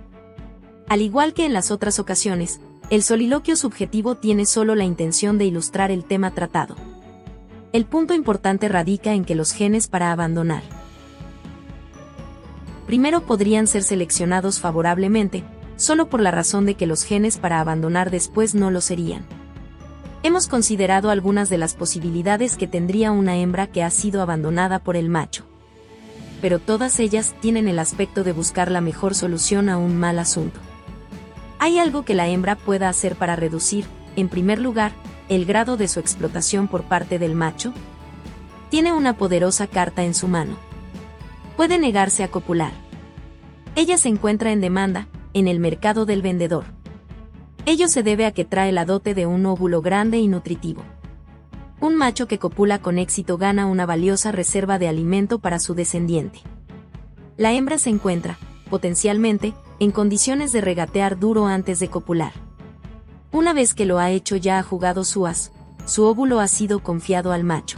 [0.87, 5.45] Al igual que en las otras ocasiones, el soliloquio subjetivo tiene solo la intención de
[5.45, 6.75] ilustrar el tema tratado.
[7.71, 10.63] El punto importante radica en que los genes para abandonar
[12.89, 15.43] primero podrían ser seleccionados favorablemente,
[15.75, 19.27] solo por la razón de que los genes para abandonar después no lo serían.
[20.21, 24.97] Hemos considerado algunas de las posibilidades que tendría una hembra que ha sido abandonada por
[24.97, 25.45] el macho.
[26.41, 30.59] Pero todas ellas tienen el aspecto de buscar la mejor solución a un mal asunto.
[31.57, 33.85] ¿Hay algo que la hembra pueda hacer para reducir,
[34.17, 34.91] en primer lugar,
[35.29, 37.73] el grado de su explotación por parte del macho?
[38.69, 40.57] Tiene una poderosa carta en su mano.
[41.55, 42.73] Puede negarse a copular.
[43.75, 46.78] Ella se encuentra en demanda, en el mercado del vendedor
[47.65, 50.83] Ello se debe a que trae la dote de un óvulo grande y nutritivo.
[51.81, 56.39] Un macho que copula con éxito gana una valiosa reserva de alimento para su descendiente.
[57.37, 58.37] La hembra se encuentra,
[58.69, 62.33] potencialmente, en condiciones de regatear duro antes de copular.
[63.31, 65.51] Una vez que lo ha hecho ya ha jugado su as,
[65.85, 67.77] su óvulo ha sido confiado al macho.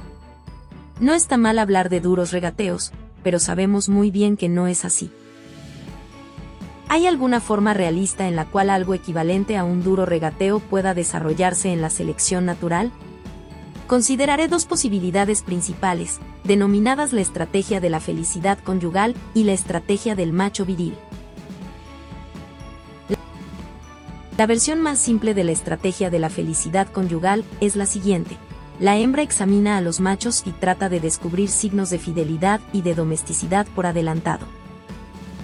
[1.00, 2.92] No está mal hablar de duros regateos,
[3.24, 5.12] pero sabemos muy bien que no es así.
[6.94, 11.72] ¿Hay alguna forma realista en la cual algo equivalente a un duro regateo pueda desarrollarse
[11.72, 12.92] en la selección natural?
[13.88, 20.34] Consideraré dos posibilidades principales, denominadas la estrategia de la felicidad conyugal y la estrategia del
[20.34, 20.98] macho viril.
[24.38, 28.36] La versión más simple de la estrategia de la felicidad conyugal es la siguiente.
[28.82, 32.96] La hembra examina a los machos y trata de descubrir signos de fidelidad y de
[32.96, 34.46] domesticidad por adelantado.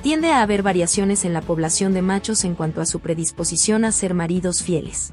[0.08, 3.92] Tiende a haber variaciones en la población de machos en cuanto a su predisposición a
[3.92, 5.12] ser maridos fieles.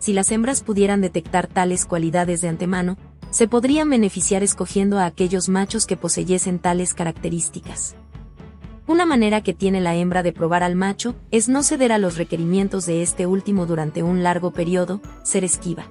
[0.00, 2.96] Si las hembras pudieran detectar tales cualidades de antemano,
[3.30, 7.94] se podrían beneficiar escogiendo a aquellos machos que poseyesen tales características.
[8.88, 12.16] Una manera que tiene la hembra de probar al macho es no ceder a los
[12.16, 15.86] requerimientos de este último durante un largo periodo, ser esquiva.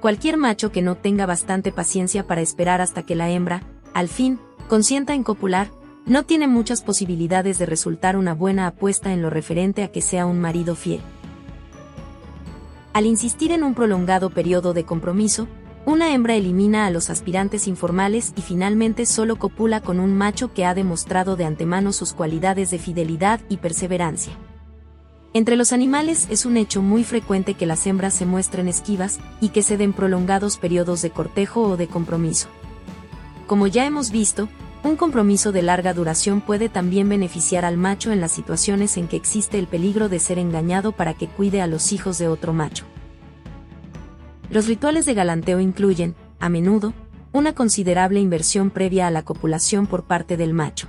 [0.00, 4.38] Cualquier macho que no tenga bastante paciencia para esperar hasta que la hembra, al fin,
[4.68, 5.68] consienta en copular,
[6.08, 10.24] no tiene muchas posibilidades de resultar una buena apuesta en lo referente a que sea
[10.24, 11.00] un marido fiel.
[12.94, 15.46] Al insistir en un prolongado periodo de compromiso,
[15.84, 20.64] una hembra elimina a los aspirantes informales y finalmente solo copula con un macho que
[20.64, 24.32] ha demostrado de antemano sus cualidades de fidelidad y perseverancia.
[25.34, 29.50] Entre los animales es un hecho muy frecuente que las hembras se muestren esquivas y
[29.50, 32.48] que se den prolongados periodos de cortejo o de compromiso.
[33.46, 34.48] Como ya hemos visto,
[34.84, 39.16] un compromiso de larga duración puede también beneficiar al macho en las situaciones en que
[39.16, 42.84] existe el peligro de ser engañado para que cuide a los hijos de otro macho.
[44.50, 46.94] Los rituales de galanteo incluyen, a menudo,
[47.32, 50.88] una considerable inversión previa a la copulación por parte del macho.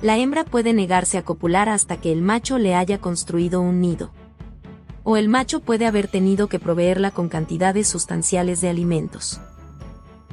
[0.00, 4.10] La hembra puede negarse a copular hasta que el macho le haya construido un nido.
[5.02, 9.40] O el macho puede haber tenido que proveerla con cantidades sustanciales de alimentos.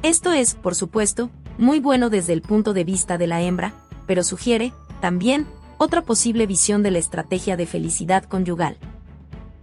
[0.02, 3.74] Esto es, por supuesto, muy bueno desde el punto de vista de la hembra,
[4.06, 5.46] pero sugiere, también,
[5.78, 8.78] otra posible visión de la estrategia de felicidad conyugal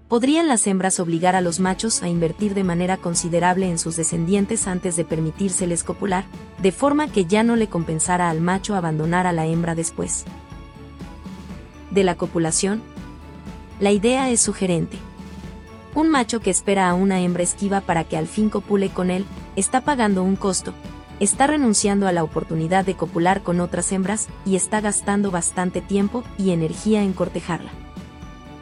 [0.09, 4.67] podrían las hembras obligar a los machos a invertir de manera considerable en sus descendientes
[4.67, 6.25] antes de permitírseles copular,
[6.57, 10.25] de forma que ya no le compensara al macho abandonar a la hembra después.
[11.91, 12.81] De la copulación,
[13.79, 14.97] la idea es sugerente.
[15.93, 19.25] Un macho que espera a una hembra esquiva para que al fin copule con él,
[19.55, 20.73] está pagando un costo,
[21.19, 26.23] está renunciando a la oportunidad de copular con otras hembras y está gastando bastante tiempo
[26.37, 27.71] y energía en cortejarla.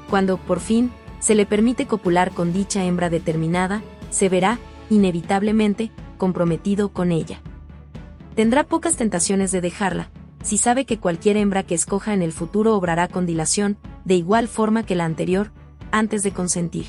[0.10, 6.89] Cuando, por fin, se le permite copular con dicha hembra determinada, se verá, inevitablemente, comprometido
[6.89, 7.41] con ella.
[8.36, 10.10] Tendrá pocas tentaciones de dejarla,
[10.43, 14.48] si sabe que cualquier hembra que escoja en el futuro obrará con dilación, de igual
[14.48, 15.52] forma que la anterior,
[15.91, 16.86] antes de consentir.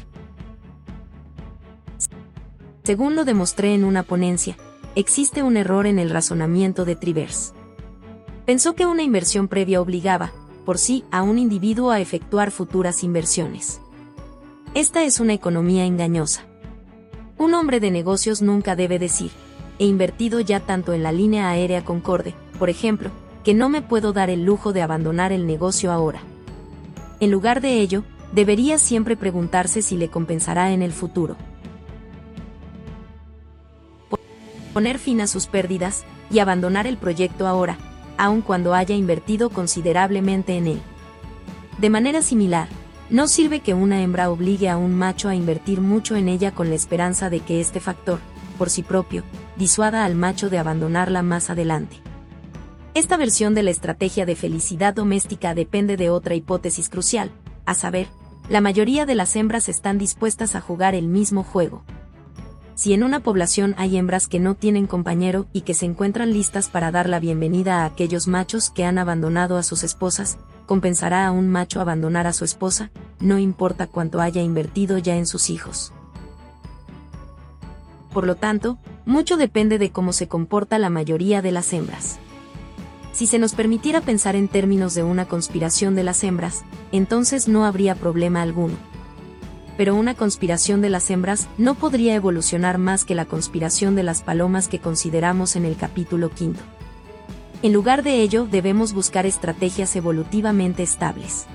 [2.84, 4.56] Según lo demostré en una ponencia,
[4.98, 7.54] existe un error en el razonamiento de Trivers.
[8.44, 10.32] Pensó que una inversión previa obligaba,
[10.64, 13.80] por sí, a un individuo a efectuar futuras inversiones.
[14.74, 16.42] Esta es una economía engañosa.
[17.36, 19.30] Un hombre de negocios nunca debe decir,
[19.78, 23.12] he invertido ya tanto en la línea aérea Concorde, por ejemplo,
[23.44, 26.22] que no me puedo dar el lujo de abandonar el negocio ahora.
[27.20, 31.36] En lugar de ello, debería siempre preguntarse si le compensará en el futuro.
[34.78, 37.76] Poner fin a sus pérdidas y abandonar el proyecto ahora,
[38.16, 40.80] aun cuando haya invertido considerablemente en él.
[41.78, 42.68] De manera similar,
[43.10, 46.68] no sirve que una hembra obligue a un macho a invertir mucho en ella con
[46.68, 48.20] la esperanza de que este factor,
[48.56, 49.24] por sí propio,
[49.56, 51.96] disuada al macho de abandonarla más adelante.
[52.94, 57.32] Esta versión de la estrategia de felicidad doméstica depende de otra hipótesis crucial,
[57.66, 58.06] a saber,
[58.48, 61.82] la mayoría de las hembras están dispuestas a jugar el mismo juego.
[62.78, 66.68] Si en una población hay hembras que no tienen compañero y que se encuentran listas
[66.68, 71.32] para dar la bienvenida a aquellos machos que han abandonado a sus esposas, compensará a
[71.32, 75.92] un macho abandonar a su esposa, no importa cuánto haya invertido ya en sus hijos.
[78.12, 82.20] Por lo tanto, mucho depende de cómo se comporta la mayoría de las hembras.
[83.10, 86.62] Si se nos permitiera pensar en términos de una conspiración de las hembras,
[86.92, 88.76] entonces no habría problema alguno.
[89.78, 94.20] Pero una conspiración de las hembras no podría evolucionar más que la conspiración de las
[94.20, 96.60] palomas que consideramos en el capítulo quinto.
[97.62, 101.46] En lugar de ello, debemos buscar estrategias evolutivamente estables.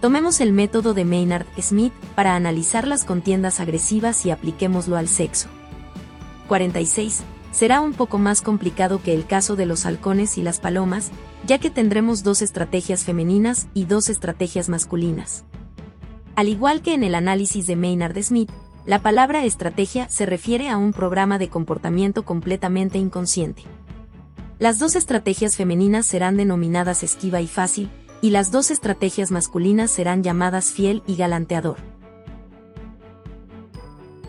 [0.00, 5.48] Tomemos el método de Maynard Smith para analizar las contiendas agresivas y apliquémoslo al sexo.
[6.48, 7.22] 46.
[7.52, 11.10] Será un poco más complicado que el caso de los halcones y las palomas,
[11.46, 15.44] ya que tendremos dos estrategias femeninas y dos estrategias masculinas.
[16.38, 18.48] Al igual que en el análisis de Maynard Smith,
[18.86, 23.64] la palabra estrategia se refiere a un programa de comportamiento completamente inconsciente.
[24.60, 27.90] Las dos estrategias femeninas serán denominadas esquiva y fácil,
[28.22, 31.78] y las dos estrategias masculinas serán llamadas fiel y galanteador.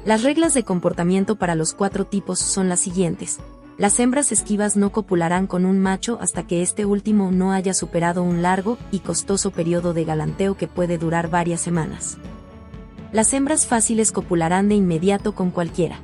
[0.03, 3.37] Las reglas de comportamiento para los cuatro tipos son las siguientes.
[3.79, 8.23] Las hembras esquivas no copularán con un macho hasta que este último no haya superado
[8.23, 12.17] un largo y costoso periodo de galanteo que puede durar varias semanas.
[13.13, 16.01] Las hembras fáciles copularán de inmediato con cualquiera.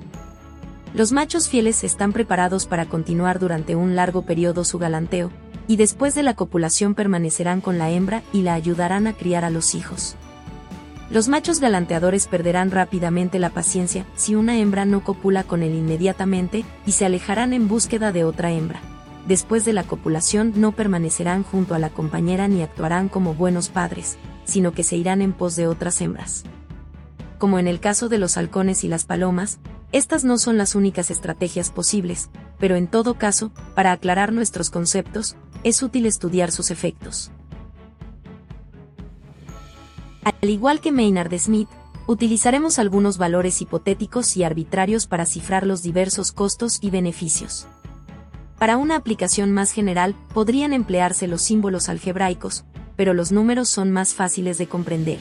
[0.94, 5.30] Los machos fieles están preparados para continuar durante un largo periodo su galanteo,
[5.68, 9.50] y después de la copulación permanecerán con la hembra y la ayudarán a criar a
[9.50, 10.16] los hijos.
[11.16, 16.66] Los machos galanteadores perderán rápidamente la paciencia si una hembra no copula con él inmediatamente
[16.86, 18.82] y se alejarán en búsqueda de otra hembra.
[19.26, 24.18] Después de la copulación no permanecerán junto a la compañera ni actuarán como buenos padres,
[24.44, 26.44] sino que se irán en pos de otras hembras.
[27.38, 29.60] Como en el caso de los halcones y las palomas,
[29.94, 35.38] estas no son las únicas estrategias posibles, pero en todo caso, para aclarar nuestros conceptos,
[35.64, 37.32] es útil estudiar sus efectos.
[40.26, 41.70] Al igual que Maynard Smith,
[42.08, 47.68] utilizaremos algunos valores hipotéticos y arbitrarios para cifrar los diversos costos y beneficios.
[48.58, 52.66] Para una aplicación más general, podrían emplearse los símbolos algebraicos,
[52.96, 55.20] pero los números son más fáciles de comprender.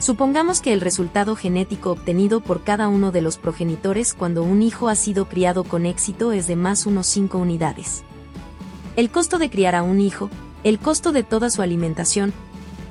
[0.00, 4.88] Supongamos que el resultado genético obtenido por cada uno de los progenitores cuando un hijo
[4.88, 8.02] ha sido criado con éxito es de más unos 5 unidades.
[8.96, 10.28] El costo de criar a un hijo,
[10.62, 12.34] el costo de toda su alimentación,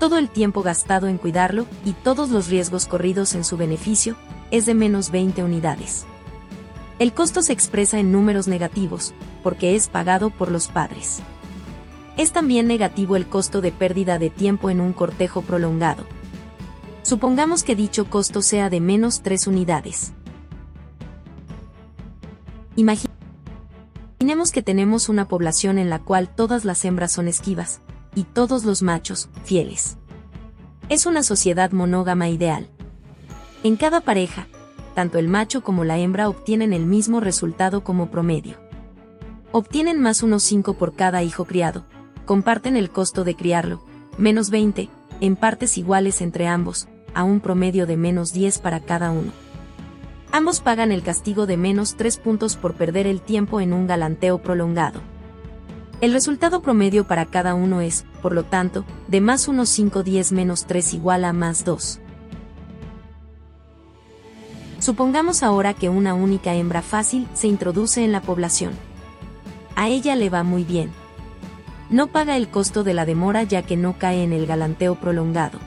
[0.04, 4.18] todo el tiempo gastado en cuidarlo y todos los riesgos corridos en su beneficio,
[4.52, 6.06] es de menos 20 unidades.
[7.00, 11.22] El costo se expresa en números negativos, porque es pagado por los padres.
[12.18, 16.04] Es también negativo el costo de pérdida de tiempo en un cortejo prolongado.
[17.04, 20.12] Supongamos que dicho costo sea de menos 3 unidades.
[22.76, 27.80] Imaginemos que tenemos una población en la cual todas las hembras son esquivas,
[28.16, 29.98] y todos los machos, fieles.
[30.90, 32.68] Es una sociedad monógama ideal.
[33.64, 34.48] En cada pareja,
[34.94, 38.58] tanto el macho como la hembra obtienen el mismo resultado como promedio.
[39.52, 41.86] Obtienen más unos 5 por cada hijo criado,
[42.26, 43.84] comparten el costo de criarlo,
[44.18, 44.90] menos 20,
[45.22, 49.32] en partes iguales entre ambos, a un promedio de menos 10 para cada uno.
[50.32, 54.40] Ambos pagan el castigo de menos 3 puntos por perder el tiempo en un galanteo
[54.40, 55.02] prolongado.
[56.04, 60.34] El resultado promedio para cada uno es, por lo tanto, de más 1 5 10
[60.34, 62.02] menos 3 igual a más 2.
[64.80, 68.74] Supongamos ahora que una única hembra fácil se introduce en la población.
[69.78, 70.92] A ella le va muy bien.
[71.90, 75.58] No paga el costo de la demora ya que no cae en el galanteo prolongado.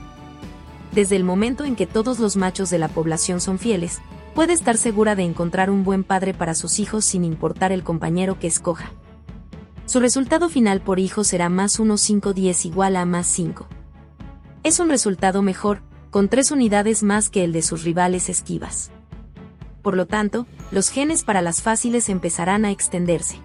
[0.93, 4.03] Desde el momento en que todos los machos de la población son fieles,
[4.35, 8.39] puede estar segura de encontrar un buen padre para sus hijos sin importar el compañero
[8.39, 8.93] que escoja.
[9.87, 13.69] Su resultado final por hijo será más 1 5 10 igual a más 5.
[14.65, 15.81] Es un resultado mejor,
[16.11, 18.91] con 3 unidades más que el de sus rivales esquivas.
[19.83, 23.39] Por lo tanto, los genes para las fáciles empezarán a extenderse.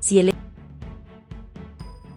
[0.00, 0.34] Si el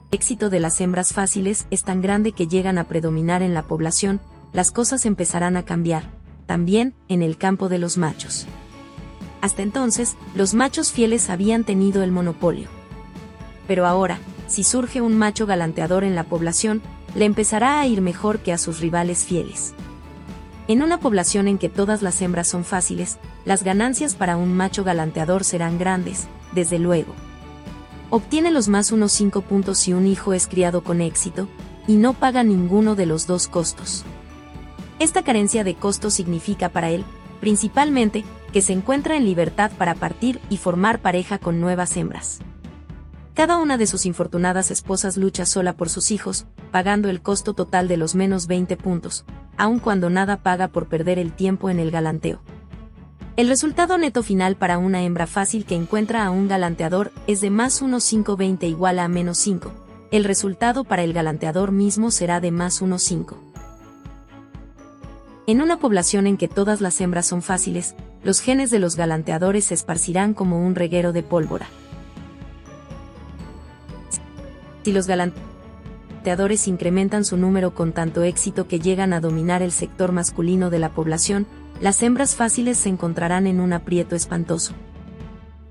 [0.09, 4.19] éxito de las hembras fáciles es tan grande que llegan a predominar en la población,
[4.53, 6.09] las cosas empezarán a cambiar,
[6.47, 8.47] también en el campo de los machos.
[9.41, 12.69] Hasta entonces, los machos fieles habían tenido el monopolio.
[13.67, 16.81] Pero ahora, si surge un macho galanteador en la población,
[17.15, 19.73] le empezará a ir mejor que a sus rivales fieles.
[20.67, 24.83] En una población en que todas las hembras son fáciles, las ganancias para un macho
[24.83, 27.13] galanteador serán grandes, desde luego.
[28.09, 31.47] Obtiene los más unos 5 puntos si un hijo es criado con éxito,
[31.87, 34.03] y no paga ninguno de los dos costos.
[34.99, 37.03] Esta carencia de costos significa para él,
[37.39, 42.39] principalmente, que se encuentra en libertad para partir y formar pareja con nuevas hembras.
[43.33, 47.87] Cada una de sus infortunadas esposas lucha sola por sus hijos, pagando el costo total
[47.87, 49.25] de los menos 20 puntos,
[49.57, 52.41] aun cuando nada paga por perder el tiempo en el galanteo.
[53.37, 57.49] El resultado neto final para una hembra fácil que encuentra a un galanteador es de
[57.49, 59.71] más 1,520 igual a menos 5.
[60.11, 63.37] El resultado para el galanteador mismo será de más 1,5.
[65.47, 69.65] En una población en que todas las hembras son fáciles, los genes de los galanteadores
[69.65, 71.67] se esparcirán como un reguero de pólvora.
[74.83, 80.11] Si los galanteadores incrementan su número con tanto éxito que llegan a dominar el sector
[80.11, 81.47] masculino de la población,
[81.79, 84.73] las hembras fáciles se encontrarán en un aprieto espantoso.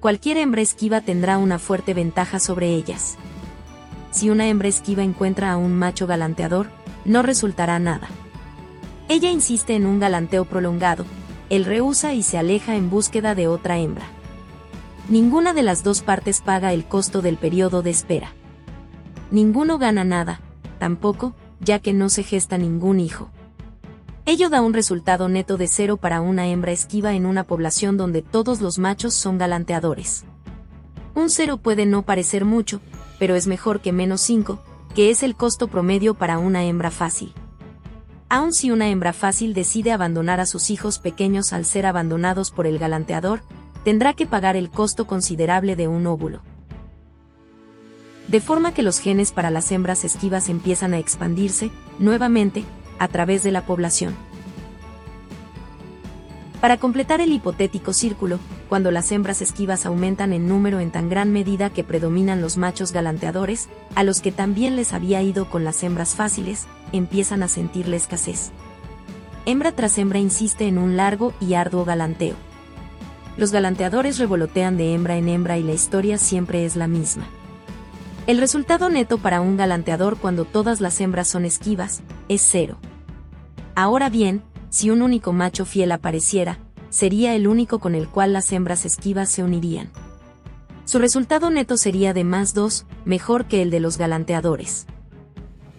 [0.01, 3.17] Cualquier hembra esquiva tendrá una fuerte ventaja sobre ellas.
[4.11, 6.69] Si una hembra esquiva encuentra a un macho galanteador,
[7.05, 8.09] no resultará nada.
[9.09, 11.05] Ella insiste en un galanteo prolongado,
[11.51, 14.07] él rehúsa y se aleja en búsqueda de otra hembra.
[15.09, 18.33] Ninguna de las dos partes paga el costo del periodo de espera.
[19.33, 20.41] Ninguno gana nada,
[20.79, 23.31] tampoco, ya que no se gesta ningún hijo.
[24.27, 28.23] Ello da un resultado neto de cero para una hembra esquiva en una población donde
[28.23, 30.25] todos los machos son galanteadores.
[31.17, 32.81] Un cero puede no parecer mucho,
[33.19, 34.61] pero es mejor que menos 5,
[34.95, 37.35] que es el costo promedio para una hembra fácil.
[38.33, 42.69] Aun si una hembra fácil decide abandonar a sus hijos pequeños al ser abandonados por
[42.69, 43.43] el galanteador,
[43.85, 46.41] tendrá que pagar el costo considerable de un óvulo.
[48.29, 52.63] De forma que los genes para las hembras esquivas empiezan a expandirse, nuevamente,
[53.01, 54.15] a través de la población.
[56.61, 61.33] Para completar el hipotético círculo, cuando las hembras esquivas aumentan en número en tan gran
[61.33, 65.83] medida que predominan los machos galanteadores, a los que también les había ido con las
[65.83, 68.51] hembras fáciles, empiezan a sentir la escasez.
[69.47, 72.35] Hembra tras hembra insiste en un largo y arduo galanteo.
[73.37, 77.27] Los galanteadores revolotean de hembra en hembra y la historia siempre es la misma.
[78.27, 82.79] El resultado neto para un galanteador cuando todas las hembras son esquivas, es cero.
[83.75, 86.59] Ahora bien, si un único macho fiel apareciera,
[86.91, 89.91] sería el único con el cual las hembras esquivas se unirían.
[90.85, 94.87] Su resultado neto sería de más 2, mejor que el de los galanteadores.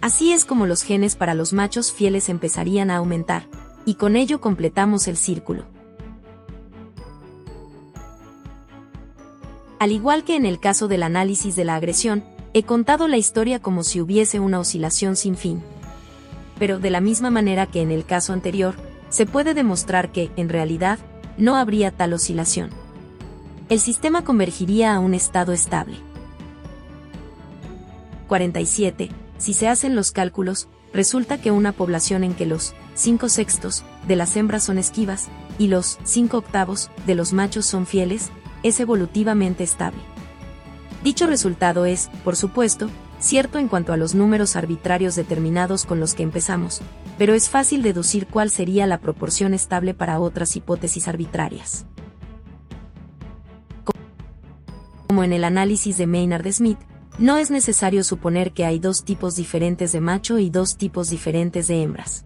[0.01, 3.47] Así es como los genes para los machos fieles empezarían a aumentar,
[3.85, 5.65] y con ello completamos el círculo.
[9.79, 12.23] Al igual que en el caso del análisis de la agresión,
[12.53, 15.63] he contado la historia como si hubiese una oscilación sin fin
[16.61, 18.75] pero de la misma manera que en el caso anterior,
[19.09, 20.99] se puede demostrar que, en realidad,
[21.35, 22.69] no habría tal oscilación.
[23.67, 25.97] El sistema convergiría a un estado estable.
[28.27, 29.09] 47.
[29.41, 34.15] Si se hacen los cálculos, resulta que una población en que los 5 sextos de
[34.15, 38.29] las hembras son esquivas y los 5 octavos de los machos son fieles,
[38.61, 39.97] es evolutivamente estable.
[41.03, 46.13] Dicho resultado es, por supuesto, cierto en cuanto a los números arbitrarios determinados con los
[46.13, 46.83] que empezamos,
[47.17, 51.87] pero es fácil deducir cuál sería la proporción estable para otras hipótesis arbitrarias.
[55.07, 56.77] Como en el análisis de Maynard Smith,
[57.17, 61.67] no es necesario suponer que hay dos tipos diferentes de macho y dos tipos diferentes
[61.67, 62.25] de hembras.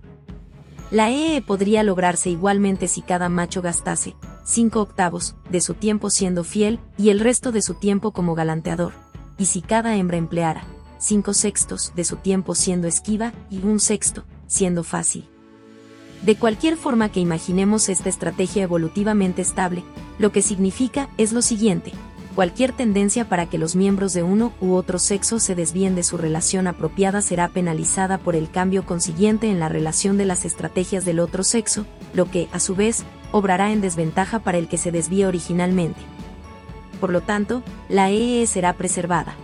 [0.92, 4.16] La EE podría lograrse igualmente si cada macho gastase
[4.46, 8.94] 5 octavos de su tiempo siendo fiel y el resto de su tiempo como galanteador,
[9.38, 10.66] y si cada hembra empleara
[11.06, 15.30] cinco sextos de su tiempo siendo esquiva y un sexto siendo fácil.
[16.24, 19.84] De cualquier forma que imaginemos esta estrategia evolutivamente estable,
[20.18, 21.92] lo que significa es lo siguiente,
[22.36, 26.18] cualquier tendencia para que los miembros de uno u otro sexo se desvíen de su
[26.18, 31.20] relación apropiada será penalizada por el cambio consiguiente en la relación de las estrategias del
[31.20, 35.26] otro sexo, lo que, a su vez, obrará en desventaja para el que se desvíe
[35.26, 36.02] originalmente.
[37.00, 39.36] Por lo tanto, la EE será preservada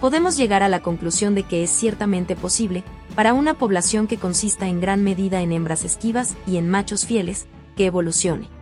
[0.00, 4.68] podemos llegar a la conclusión de que es ciertamente posible, para una población que consista
[4.68, 7.46] en gran medida en hembras esquivas y en machos fieles,
[7.76, 8.55] que evolucione.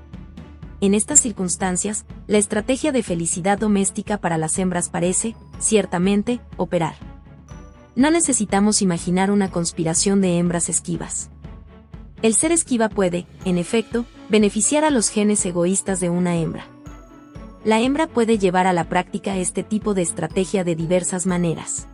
[0.85, 6.97] En estas circunstancias, la estrategia de felicidad doméstica para las hembras parece, ciertamente, operar.
[7.97, 11.31] No necesitamos imaginar una conspiración de hembras esquivas.
[12.21, 16.67] El ser esquiva puede, en efecto, beneficiar a los genes egoístas de una hembra
[17.65, 21.89] la hembra puede llevar a la práctica este tipo de estrategia de diversas maneras.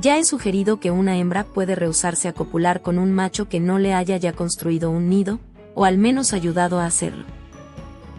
[0.00, 3.80] Ya he sugerido que una hembra puede rehusarse a copular con un macho que no
[3.80, 5.40] le haya ya construido un nido,
[5.74, 7.24] o al menos ayudado a hacerlo.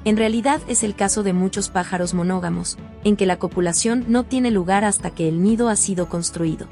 [0.05, 4.49] En realidad es el caso de muchos pájaros monógamos, en que la copulación no tiene
[4.49, 6.67] lugar hasta que el nido ha sido construido.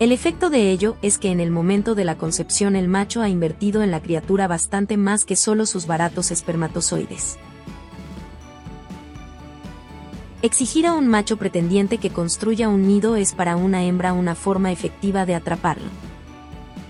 [0.00, 3.28] El efecto de ello es que en el momento de la concepción el macho ha
[3.28, 7.38] invertido en la criatura bastante más que solo sus baratos espermatozoides.
[10.42, 14.72] Exigir a un macho pretendiente que construya un nido es para una hembra una forma
[14.72, 15.86] efectiva de atraparlo.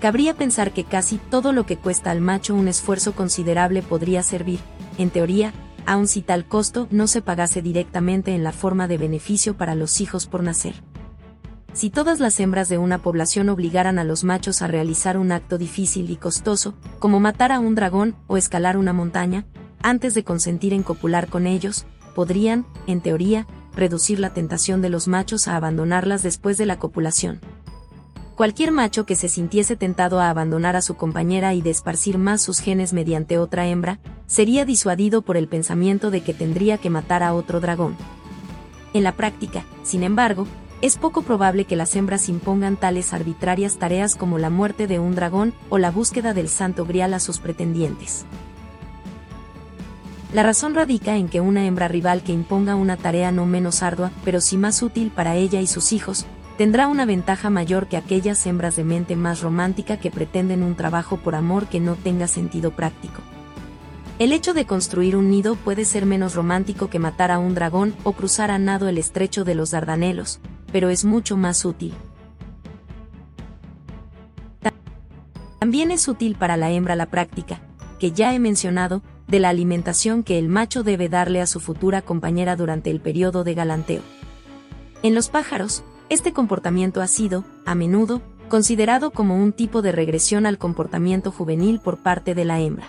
[0.01, 4.59] Cabría pensar que casi todo lo que cuesta al macho un esfuerzo considerable podría servir,
[4.97, 5.53] en teoría,
[5.85, 10.01] aun si tal costo no se pagase directamente en la forma de beneficio para los
[10.01, 10.75] hijos por nacer.
[11.73, 15.57] Si todas las hembras de una población obligaran a los machos a realizar un acto
[15.57, 19.45] difícil y costoso, como matar a un dragón o escalar una montaña,
[19.81, 21.85] antes de consentir en copular con ellos,
[22.15, 27.41] podrían, en teoría, reducir la tentación de los machos a abandonarlas después de la copulación.
[28.35, 32.41] Cualquier macho que se sintiese tentado a abandonar a su compañera y de esparcir más
[32.41, 37.23] sus genes mediante otra hembra, sería disuadido por el pensamiento de que tendría que matar
[37.23, 37.95] a otro dragón.
[38.93, 40.47] En la práctica, sin embargo,
[40.81, 45.15] es poco probable que las hembras impongan tales arbitrarias tareas como la muerte de un
[45.15, 48.25] dragón o la búsqueda del santo grial a sus pretendientes.
[50.33, 54.11] La razón radica en que una hembra rival que imponga una tarea no menos ardua,
[54.25, 56.25] pero sí más útil para ella y sus hijos,
[56.57, 61.17] tendrá una ventaja mayor que aquellas hembras de mente más romántica que pretenden un trabajo
[61.17, 63.21] por amor que no tenga sentido práctico.
[64.17, 67.93] El hecho de construir un nido puede ser menos romántico que matar a un dragón
[68.03, 70.39] o cruzar a nado el estrecho de los Dardanelos,
[70.71, 71.93] pero es mucho más útil.
[75.59, 77.59] También es útil para la hembra la práctica,
[77.99, 82.01] que ya he mencionado, de la alimentación que el macho debe darle a su futura
[82.03, 84.01] compañera durante el periodo de galanteo.
[85.01, 90.45] En los pájaros, este comportamiento ha sido, a menudo, considerado como un tipo de regresión
[90.45, 92.87] al comportamiento juvenil por parte de la hembra.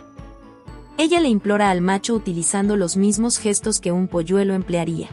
[0.99, 5.09] Ella le implora al macho utilizando los mismos gestos que un polluelo emplearía.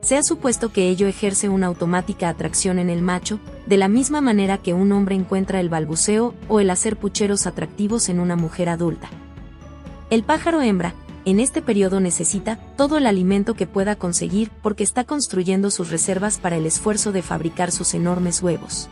[0.00, 4.20] Se ha supuesto que ello ejerce una automática atracción en el macho, de la misma
[4.20, 8.68] manera que un hombre encuentra el balbuceo o el hacer pucheros atractivos en una mujer
[8.68, 9.10] adulta.
[10.08, 10.94] El pájaro hembra,
[11.24, 16.38] en este periodo necesita todo el alimento que pueda conseguir porque está construyendo sus reservas
[16.38, 18.88] para el esfuerzo de fabricar sus enormes huevos.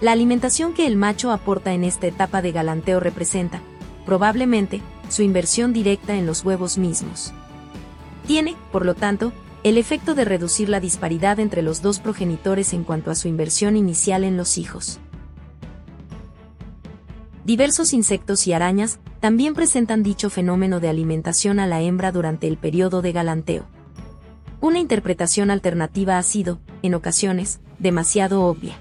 [0.00, 3.60] La alimentación que el macho aporta en esta etapa de galanteo representa,
[4.04, 7.32] probablemente, su inversión directa en los huevos mismos.
[8.26, 9.32] Tiene, por lo tanto,
[9.64, 13.76] el efecto de reducir la disparidad entre los dos progenitores en cuanto a su inversión
[13.76, 15.00] inicial en los hijos.
[17.48, 22.58] Diversos insectos y arañas también presentan dicho fenómeno de alimentación a la hembra durante el
[22.58, 23.64] periodo de galanteo.
[24.60, 28.76] Una interpretación alternativa ha sido, en ocasiones, demasiado obvia.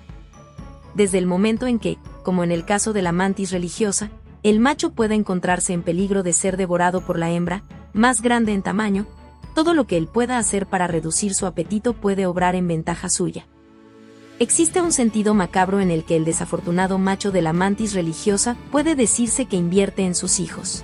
[0.96, 4.12] Desde el momento en que, como en el caso de la mantis religiosa,
[4.44, 7.64] el macho pueda encontrarse en peligro de ser devorado por la hembra,
[7.94, 9.08] más grande en tamaño,
[9.56, 13.48] todo lo que él pueda hacer para reducir su apetito puede obrar en ventaja suya.
[14.40, 18.94] Existe un sentido macabro en el que el desafortunado macho de la mantis religiosa puede
[18.94, 20.84] decirse que invierte en sus hijos.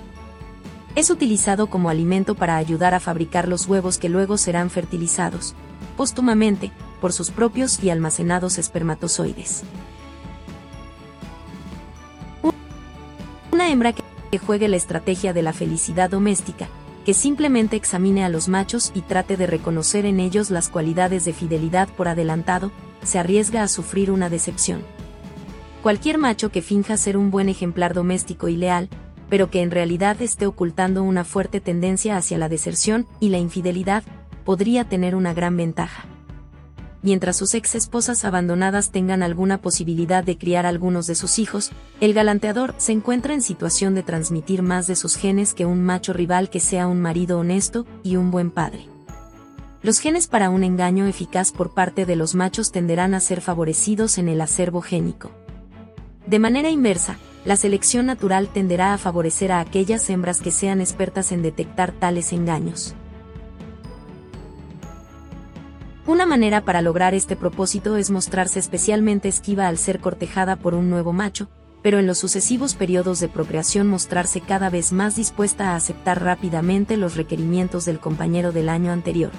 [0.96, 5.54] Es utilizado como alimento para ayudar a fabricar los huevos que luego serán fertilizados,
[5.96, 9.62] póstumamente, por sus propios y almacenados espermatozoides.
[13.52, 16.66] Una hembra que juegue la estrategia de la felicidad doméstica,
[17.04, 21.32] que simplemente examine a los machos y trate de reconocer en ellos las cualidades de
[21.32, 22.72] fidelidad por adelantado,
[23.04, 24.82] se arriesga a sufrir una decepción.
[25.82, 28.88] Cualquier macho que finja ser un buen ejemplar doméstico y leal,
[29.28, 34.02] pero que en realidad esté ocultando una fuerte tendencia hacia la deserción y la infidelidad,
[34.44, 36.06] podría tener una gran ventaja
[37.04, 42.14] mientras sus ex esposas abandonadas tengan alguna posibilidad de criar algunos de sus hijos, el
[42.14, 46.48] galanteador se encuentra en situación de transmitir más de sus genes que un macho rival
[46.48, 48.93] que sea un marido honesto y un buen padre.
[49.84, 54.16] Los genes para un engaño eficaz por parte de los machos tenderán a ser favorecidos
[54.16, 55.30] en el acervo génico.
[56.26, 61.32] De manera inversa, la selección natural tenderá a favorecer a aquellas hembras que sean expertas
[61.32, 62.94] en detectar tales engaños.
[66.06, 70.88] Una manera para lograr este propósito es mostrarse especialmente esquiva al ser cortejada por un
[70.88, 71.50] nuevo macho,
[71.82, 76.96] pero en los sucesivos periodos de procreación mostrarse cada vez más dispuesta a aceptar rápidamente
[76.96, 79.30] los requerimientos del compañero del año anterior.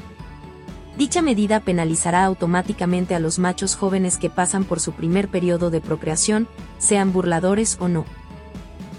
[0.97, 5.81] Dicha medida penalizará automáticamente a los machos jóvenes que pasan por su primer periodo de
[5.81, 8.05] procreación, sean burladores o no.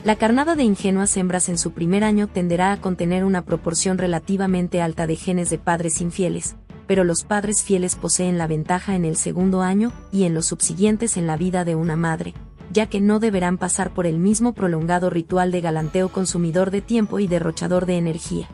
[0.05, 4.82] La carnada de ingenuas hembras en su primer año tenderá a contener una proporción relativamente
[4.82, 9.16] alta de genes de padres infieles, pero los padres fieles poseen la ventaja en el
[9.16, 12.34] segundo año y en los subsiguientes en la vida de una madre,
[12.70, 17.18] ya que no deberán pasar por el mismo prolongado ritual de galanteo consumidor de tiempo
[17.18, 18.49] y derrochador de energía.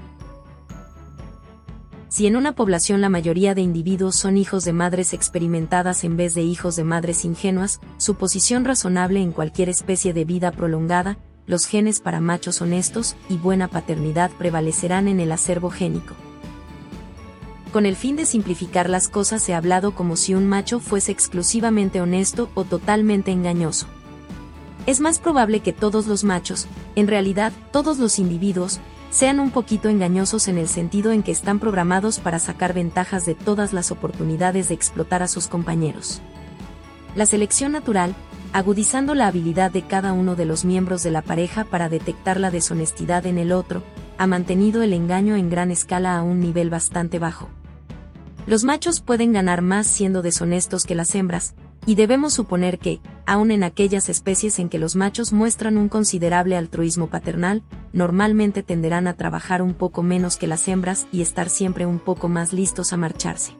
[2.22, 6.36] Si en una población la mayoría de individuos son hijos de madres experimentadas en vez
[6.36, 11.66] de hijos de madres ingenuas, su posición razonable en cualquier especie de vida prolongada, los
[11.66, 16.14] genes para machos honestos y buena paternidad prevalecerán en el acervo génico.
[17.72, 22.00] Con el fin de simplificar las cosas ha hablado como si un macho fuese exclusivamente
[22.00, 23.88] honesto o totalmente engañoso.
[24.86, 28.78] Es más probable que todos los machos, en realidad todos los individuos,
[29.12, 33.34] sean un poquito engañosos en el sentido en que están programados para sacar ventajas de
[33.34, 36.22] todas las oportunidades de explotar a sus compañeros.
[37.14, 38.14] La selección natural,
[38.54, 42.50] agudizando la habilidad de cada uno de los miembros de la pareja para detectar la
[42.50, 43.82] deshonestidad en el otro,
[44.16, 47.50] ha mantenido el engaño en gran escala a un nivel bastante bajo.
[48.46, 51.54] Los machos pueden ganar más siendo deshonestos que las hembras,
[51.84, 56.56] y debemos suponer que, aun en aquellas especies en que los machos muestran un considerable
[56.56, 57.62] altruismo paternal,
[57.92, 62.28] normalmente tenderán a trabajar un poco menos que las hembras y estar siempre un poco
[62.28, 63.56] más listos a marcharse.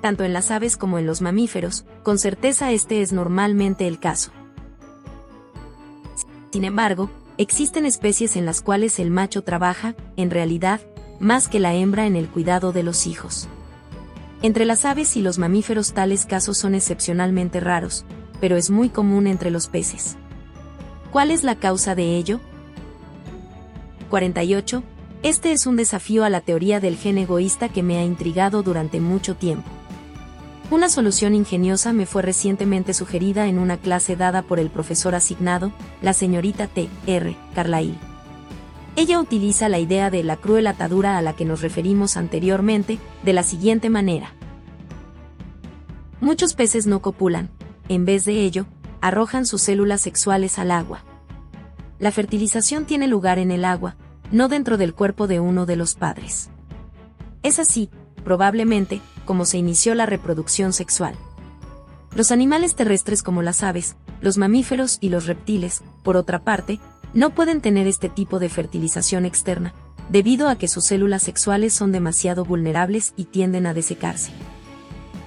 [0.00, 4.30] Tanto en las aves como en los mamíferos, con certeza este es normalmente el caso.
[6.52, 10.80] Sin embargo, existen especies en las cuales el macho trabaja, en realidad,
[11.18, 13.48] más que la hembra en el cuidado de los hijos.
[14.44, 18.04] Entre las aves y los mamíferos tales casos son excepcionalmente raros,
[18.42, 20.18] pero es muy común entre los peces.
[21.10, 22.40] ¿Cuál es la causa de ello?
[24.10, 24.82] 48.
[25.22, 29.00] Este es un desafío a la teoría del gen egoísta que me ha intrigado durante
[29.00, 29.70] mucho tiempo.
[30.70, 35.72] Una solución ingeniosa me fue recientemente sugerida en una clase dada por el profesor asignado,
[36.02, 36.90] la señorita T.
[37.06, 37.34] R.
[37.54, 37.96] Carlyle.
[38.96, 43.32] Ella utiliza la idea de la cruel atadura a la que nos referimos anteriormente, de
[43.32, 44.32] la siguiente manera.
[46.20, 47.50] Muchos peces no copulan,
[47.88, 48.66] en vez de ello,
[49.00, 51.02] arrojan sus células sexuales al agua.
[51.98, 53.96] La fertilización tiene lugar en el agua,
[54.30, 56.50] no dentro del cuerpo de uno de los padres.
[57.42, 57.90] Es así,
[58.24, 61.14] probablemente, como se inició la reproducción sexual.
[62.14, 66.80] Los animales terrestres como las aves, los mamíferos y los reptiles, por otra parte,
[67.14, 69.72] no pueden tener este tipo de fertilización externa,
[70.08, 74.32] debido a que sus células sexuales son demasiado vulnerables y tienden a desecarse.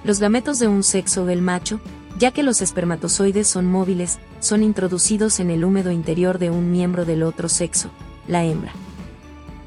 [0.04, 1.80] Los gametos de un sexo del macho,
[2.18, 7.04] ya que los espermatozoides son móviles, son introducidos en el húmedo interior de un miembro
[7.04, 7.90] del otro sexo,
[8.26, 8.72] la hembra.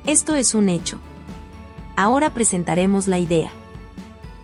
[0.06, 1.00] Esto es un hecho.
[1.96, 3.52] Ahora presentaremos la idea.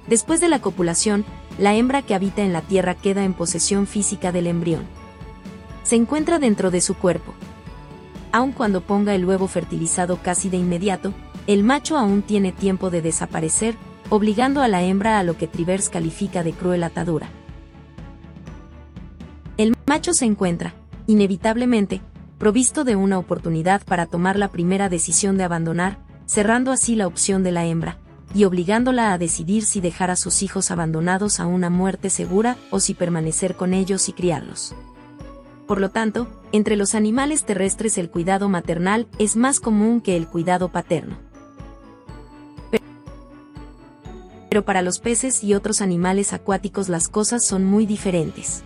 [0.07, 1.25] Después de la copulación,
[1.57, 4.83] la hembra que habita en la Tierra queda en posesión física del embrión.
[5.83, 7.33] Se encuentra dentro de su cuerpo.
[8.37, 11.11] Aun cuando ponga el huevo fertilizado casi de inmediato,
[11.47, 13.73] el macho aún tiene tiempo de desaparecer,
[14.11, 17.29] obligando a la hembra a lo que Trivers califica de cruel atadura.
[19.57, 20.75] El macho se encuentra,
[21.07, 22.01] inevitablemente,
[22.37, 27.41] provisto de una oportunidad para tomar la primera decisión de abandonar, cerrando así la opción
[27.41, 27.97] de la hembra,
[28.35, 32.79] y obligándola a decidir si dejar a sus hijos abandonados a una muerte segura o
[32.81, 34.75] si permanecer con ellos y criarlos.
[35.65, 40.27] Por lo tanto, entre los animales terrestres el cuidado maternal es más común que el
[40.27, 41.17] cuidado paterno.
[44.49, 48.63] Pero para los peces y otros animales acuáticos las cosas son muy diferentes.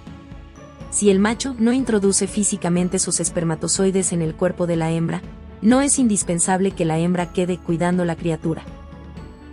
[0.89, 5.21] Si el macho no introduce físicamente sus espermatozoides en el cuerpo de la hembra,
[5.61, 8.63] no es indispensable que la hembra quede cuidando la criatura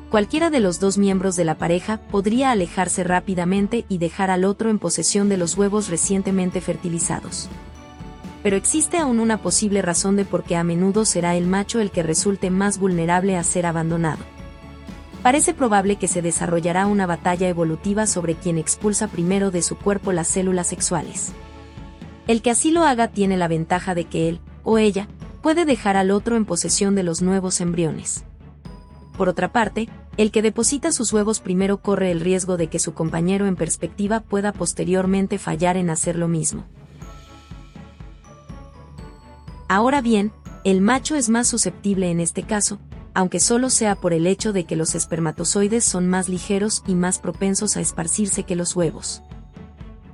[0.09, 4.70] cualquiera de los dos miembros de la pareja podría alejarse rápidamente y dejar al otro
[4.70, 7.49] en posesión de los huevos recientemente fertilizados.
[8.49, 11.90] Pero existe aún una posible razón de por qué a menudo será el macho el
[11.90, 14.24] que resulte más vulnerable a ser abandonado.
[15.22, 20.12] Parece probable que se desarrollará una batalla evolutiva sobre quien expulsa primero de su cuerpo
[20.12, 21.32] las células sexuales.
[22.26, 25.09] El que así lo haga tiene la ventaja de que él, o ella,
[25.42, 28.24] puede dejar al otro en posesión de los nuevos embriones.
[29.18, 32.94] Por otra parte, el que deposita sus huevos primero corre el riesgo de que su
[32.94, 36.64] compañero en perspectiva pueda posteriormente fallar en hacer lo mismo.
[39.69, 40.33] Ahora bien,
[40.64, 42.79] el macho es más susceptible en este caso,
[43.12, 47.19] aunque solo sea por el hecho de que los espermatozoides son más ligeros y más
[47.19, 49.23] propensos a esparcirse que los huevos.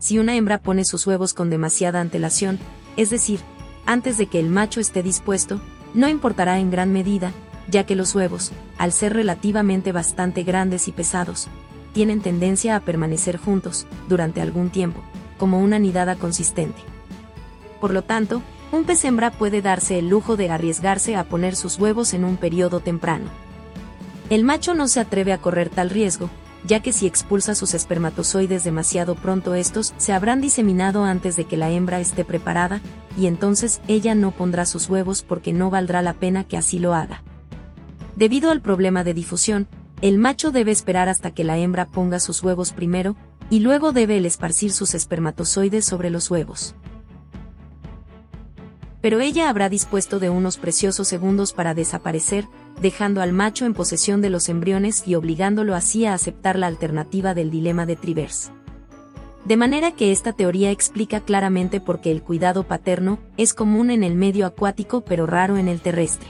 [0.01, 2.59] Si una hembra pone sus huevos con demasiada antelación,
[2.97, 3.41] es decir,
[3.87, 5.61] antes de que el macho esté dispuesto,
[5.95, 7.33] no importará en gran medida,
[7.71, 11.47] ya que los huevos, al ser relativamente bastante grandes y pesados,
[11.93, 15.01] tienen tendencia a permanecer juntos, durante algún tiempo,
[15.39, 16.83] como una nidada consistente.
[17.81, 18.43] Por lo tanto,
[18.75, 22.37] un pez hembra puede darse el lujo de arriesgarse a poner sus huevos en un
[22.37, 23.27] periodo temprano.
[24.31, 26.31] El macho no se atreve a correr tal riesgo,
[26.67, 31.57] ya que si expulsa sus espermatozoides demasiado pronto estos se habrán diseminado antes de que
[31.57, 32.81] la hembra esté preparada,
[33.19, 36.95] y entonces ella no pondrá sus huevos porque no valdrá la pena que así lo
[36.95, 37.23] haga.
[38.17, 39.69] Debido al problema de difusión,
[40.01, 43.17] el macho debe esperar hasta que la hembra ponga sus huevos primero,
[43.51, 46.75] y luego debe el esparcir sus espermatozoides sobre los huevos.
[49.05, 52.47] Pero ella habrá dispuesto de unos preciosos segundos para desaparecer,
[52.81, 57.35] dejando al macho en posesión de los embriones y obligándolo así a aceptar la alternativa
[57.35, 58.51] del dilema de Trivers.
[59.45, 64.05] De manera que esta teoría explica claramente por qué el cuidado paterno es común en
[64.05, 66.29] el medio acuático pero raro en el terrestre.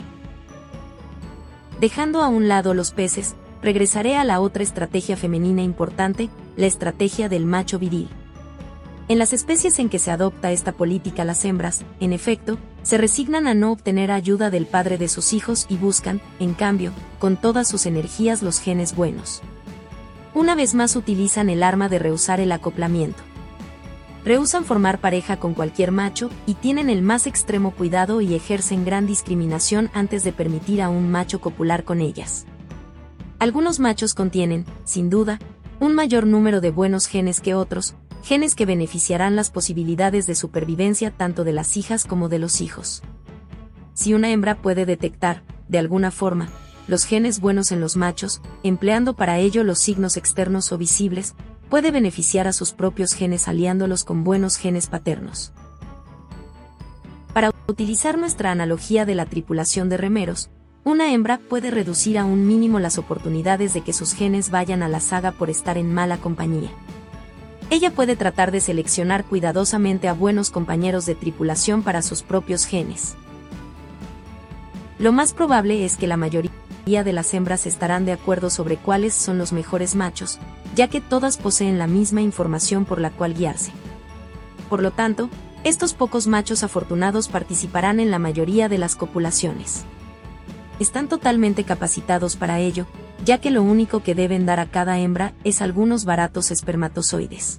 [1.79, 7.29] Dejando a un lado los peces, regresaré a la otra estrategia femenina importante, la estrategia
[7.29, 8.09] del macho viril.
[9.09, 13.47] En las especies en que se adopta esta política las hembras, en efecto, se resignan
[13.47, 17.69] a no obtener ayuda del padre de sus hijos y buscan, en cambio, con todas
[17.69, 19.43] sus energías los genes buenos.
[20.35, 23.23] Una vez más utilizan el arma de rehusar el acoplamiento
[24.25, 29.07] rehusan formar pareja con cualquier macho y tienen el más extremo cuidado y ejercen gran
[29.07, 32.47] discriminación antes de permitir a un macho copular con ellas.
[33.39, 35.39] Algunos machos contienen, sin duda,
[35.81, 37.95] un mayor número de buenos genes que otros,
[38.25, 43.03] genes que beneficiarán las posibilidades de supervivencia tanto de las hijas como de los hijos.
[43.93, 46.49] Si una hembra puede detectar, de alguna forma,
[46.89, 51.35] los genes buenos en los machos, empleando para ello los signos externos o visibles,
[51.69, 55.53] puede beneficiar a sus propios genes aliándolos con buenos genes paternos.
[57.35, 60.49] Para utilizar nuestra analogía de la tripulación de remeros,
[60.83, 64.89] una hembra puede reducir a un mínimo las oportunidades de que sus genes vayan a
[64.89, 66.71] la saga por estar en mala compañía.
[67.71, 73.17] Ella puede tratar de seleccionar cuidadosamente a buenos compañeros de tripulación para sus propios genes.
[74.99, 76.53] Lo más probable es que la mayoría
[76.87, 80.39] de las hembras estarán de acuerdo sobre cuáles son los mejores machos,
[80.75, 83.73] ya que todas poseen la misma información por la cual guiarse.
[84.69, 85.31] Por lo tanto,
[85.65, 89.85] estos pocos machos afortunados participarán en la mayoría de las copulaciones
[90.79, 92.87] están totalmente capacitados para ello,
[93.25, 97.59] ya que lo único que deben dar a cada hembra es algunos baratos espermatozoides.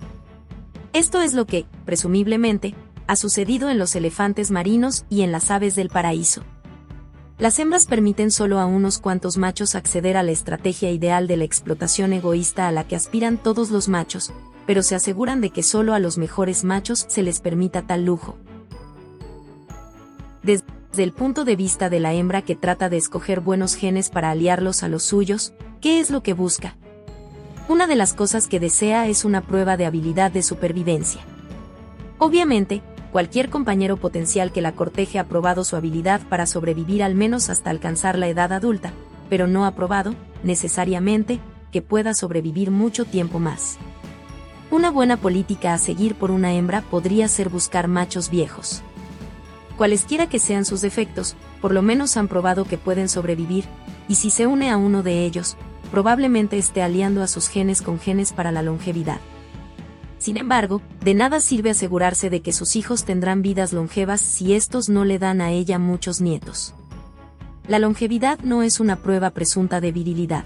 [0.93, 2.75] Esto es lo que, presumiblemente,
[3.07, 6.43] ha sucedido en los elefantes marinos y en las aves del paraíso.
[7.37, 11.43] Las hembras permiten solo a unos cuantos machos acceder a la estrategia ideal de la
[11.43, 14.31] explotación egoísta a la que aspiran todos los machos,
[14.65, 18.37] pero se aseguran de que solo a los mejores machos se les permita tal lujo.
[20.43, 20.65] Desde
[21.03, 24.83] el punto de vista de la hembra que trata de escoger buenos genes para aliarlos
[24.83, 26.75] a los suyos, ¿qué es lo que busca?
[27.67, 31.21] Una de las cosas que desea es una prueba de habilidad de supervivencia.
[32.19, 32.81] Obviamente,
[33.11, 37.69] cualquier compañero potencial que la corteje ha probado su habilidad para sobrevivir al menos hasta
[37.69, 38.93] alcanzar la edad adulta,
[39.29, 41.39] pero no ha probado, necesariamente,
[41.71, 43.77] que pueda sobrevivir mucho tiempo más.
[44.71, 48.81] Una buena política a seguir por una hembra podría ser buscar machos viejos
[49.75, 53.65] cualesquiera que sean sus defectos, por lo menos han probado que pueden sobrevivir,
[54.07, 55.57] y si se une a uno de ellos,
[55.91, 59.19] probablemente esté aliando a sus genes con genes para la longevidad.
[60.17, 64.89] Sin embargo, de nada sirve asegurarse de que sus hijos tendrán vidas longevas si estos
[64.89, 66.73] no le dan a ella muchos nietos.
[67.67, 70.45] La longevidad no es una prueba presunta de virilidad.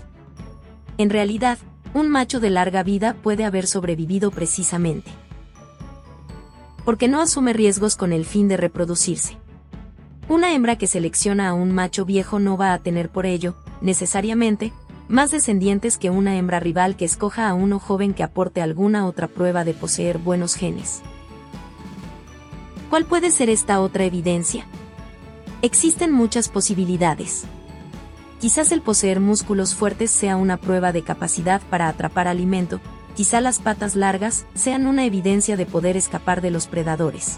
[0.97, 1.57] En realidad,
[1.93, 5.11] un macho de larga vida puede haber sobrevivido precisamente
[6.89, 9.37] porque no asume riesgos con el fin de reproducirse.
[10.27, 14.73] Una hembra que selecciona a un macho viejo no va a tener por ello, necesariamente,
[15.07, 19.27] más descendientes que una hembra rival que escoja a uno joven que aporte alguna otra
[19.27, 21.03] prueba de poseer buenos genes.
[22.89, 24.65] ¿Cuál puede ser esta otra evidencia?
[25.61, 27.43] Existen muchas posibilidades.
[28.41, 32.81] Quizás el poseer músculos fuertes sea una prueba de capacidad para atrapar alimento,
[33.19, 37.37] quizá las patas largas sean una evidencia de poder escapar de los predadores.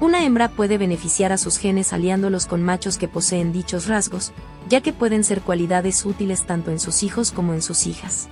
[0.00, 4.32] Una hembra puede beneficiar a sus genes aliándolos con machos que poseen dichos rasgos,
[4.66, 8.28] ya que pueden ser cualidades útiles tanto en sus hijos como en sus hijas.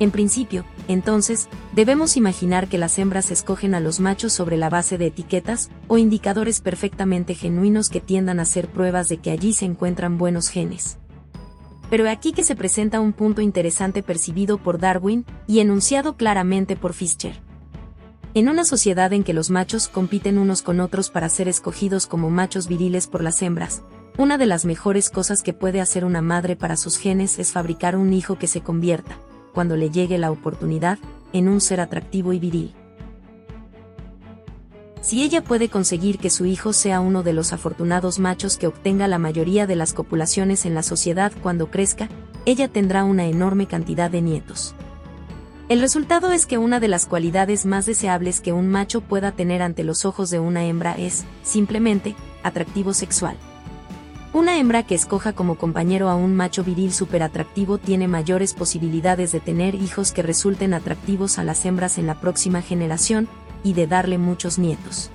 [0.00, 4.98] En principio, entonces, debemos imaginar que las hembras escogen a los machos sobre la base
[4.98, 9.64] de etiquetas o indicadores perfectamente genuinos que tiendan a ser pruebas de que allí se
[9.64, 10.98] encuentran buenos genes
[11.90, 16.92] pero aquí que se presenta un punto interesante percibido por Darwin y enunciado claramente por
[16.92, 17.40] Fischer.
[18.34, 22.30] En una sociedad en que los machos compiten unos con otros para ser escogidos como
[22.30, 23.82] machos viriles por las hembras,
[24.16, 27.96] una de las mejores cosas que puede hacer una madre para sus genes es fabricar
[27.96, 29.18] un hijo que se convierta,
[29.52, 30.98] cuando le llegue la oportunidad,
[31.32, 32.74] en un ser atractivo y viril.
[35.04, 39.06] Si ella puede conseguir que su hijo sea uno de los afortunados machos que obtenga
[39.06, 42.08] la mayoría de las copulaciones en la sociedad cuando crezca,
[42.46, 44.74] ella tendrá una enorme cantidad de nietos.
[45.68, 49.60] El resultado es que una de las cualidades más deseables que un macho pueda tener
[49.60, 53.36] ante los ojos de una hembra es, simplemente, atractivo sexual.
[54.32, 59.40] Una hembra que escoja como compañero a un macho viril atractivo tiene mayores posibilidades de
[59.40, 63.28] tener hijos que resulten atractivos a las hembras en la próxima generación,
[63.64, 65.10] y de darle muchos nietos.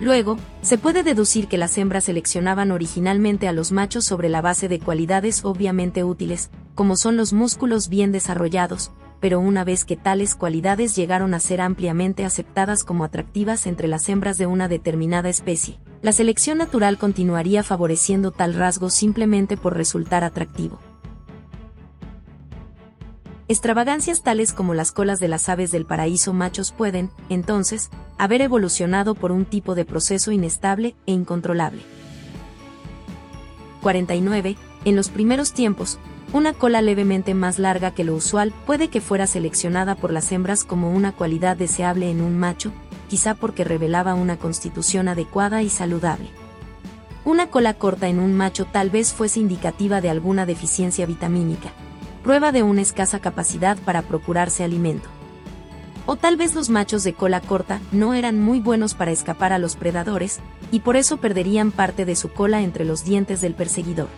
[0.00, 4.68] Luego, se puede deducir que las hembras seleccionaban originalmente a los machos sobre la base
[4.68, 10.36] de cualidades obviamente útiles, como son los músculos bien desarrollados, pero una vez que tales
[10.36, 15.78] cualidades llegaron a ser ampliamente aceptadas como atractivas entre las hembras de una determinada especie,
[16.00, 20.78] la selección natural continuaría favoreciendo tal rasgo simplemente por resultar atractivo.
[23.50, 27.88] Extravagancias tales como las colas de las aves del paraíso machos pueden, entonces,
[28.18, 31.80] haber evolucionado por un tipo de proceso inestable e incontrolable.
[33.80, 34.58] 49.
[34.84, 35.98] En los primeros tiempos,
[36.34, 40.62] una cola levemente más larga que lo usual puede que fuera seleccionada por las hembras
[40.62, 42.70] como una cualidad deseable en un macho,
[43.08, 46.28] quizá porque revelaba una constitución adecuada y saludable.
[47.24, 51.72] Una cola corta en un macho tal vez fuese indicativa de alguna deficiencia vitamínica,
[52.18, 55.08] prueba de una escasa capacidad para procurarse alimento.
[56.06, 59.58] O tal vez los machos de cola corta no eran muy buenos para escapar a
[59.58, 60.40] los predadores,
[60.72, 64.08] y por eso perderían parte de su cola entre los dientes del perseguidor.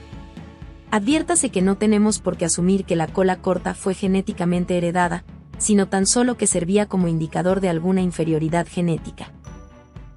[0.92, 5.24] Adviértase que no tenemos por qué asumir que la cola corta fue genéticamente heredada,
[5.58, 9.32] sino tan solo que servía como indicador de alguna inferioridad genética.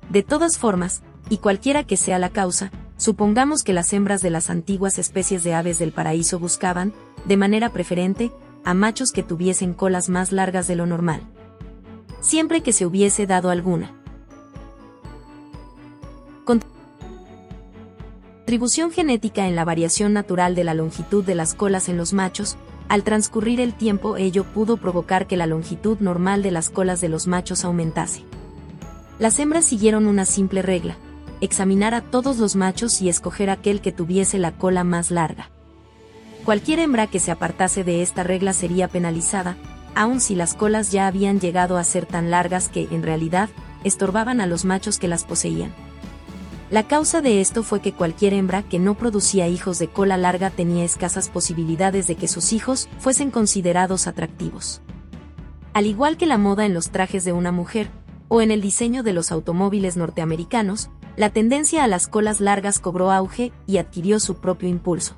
[0.09, 4.49] De todas formas, y cualquiera que sea la causa, supongamos que las hembras de las
[4.49, 6.93] antiguas especies de aves del paraíso buscaban,
[7.25, 8.31] de manera preferente,
[8.63, 11.21] a machos que tuviesen colas más largas de lo normal.
[12.21, 13.91] Siempre que se hubiese dado alguna.
[18.45, 22.57] Contribución genética en la variación natural de la longitud de las colas en los machos,
[22.89, 27.09] al transcurrir el tiempo ello pudo provocar que la longitud normal de las colas de
[27.09, 28.23] los machos aumentase.
[29.17, 30.97] Las hembras siguieron una simple regla,
[31.41, 35.49] examinar a todos los machos y escoger aquel que tuviese la cola más larga.
[36.45, 39.55] Cualquier hembra que se apartase de esta regla sería penalizada,
[39.95, 43.49] aun si las colas ya habían llegado a ser tan largas que, en realidad,
[43.85, 45.73] estorbaban a los machos que las poseían.
[46.69, 50.49] La causa de esto fue que cualquier hembra que no producía hijos de cola larga
[50.49, 54.81] tenía escasas posibilidades de que sus hijos fuesen considerados atractivos.
[55.73, 57.89] Al igual que la moda en los trajes de una mujer,
[58.27, 63.11] o en el diseño de los automóviles norteamericanos, la tendencia a las colas largas cobró
[63.11, 65.15] auge y adquirió su propio impulso.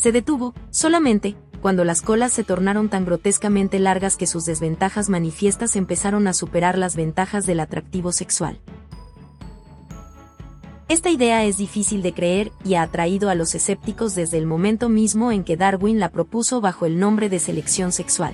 [0.00, 5.76] Se detuvo, solamente, cuando las colas se tornaron tan grotescamente largas que sus desventajas manifiestas
[5.76, 8.58] empezaron a superar las ventajas del atractivo sexual.
[10.88, 14.88] Esta idea es difícil de creer y ha atraído a los escépticos desde el momento
[14.88, 18.32] mismo en que Darwin la propuso bajo el nombre de selección sexual.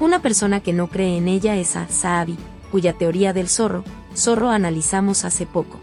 [0.00, 2.36] Una persona que no cree en ella es a Saabi,
[2.70, 5.78] cuya teoría del zorro, zorro analizamos hace poco.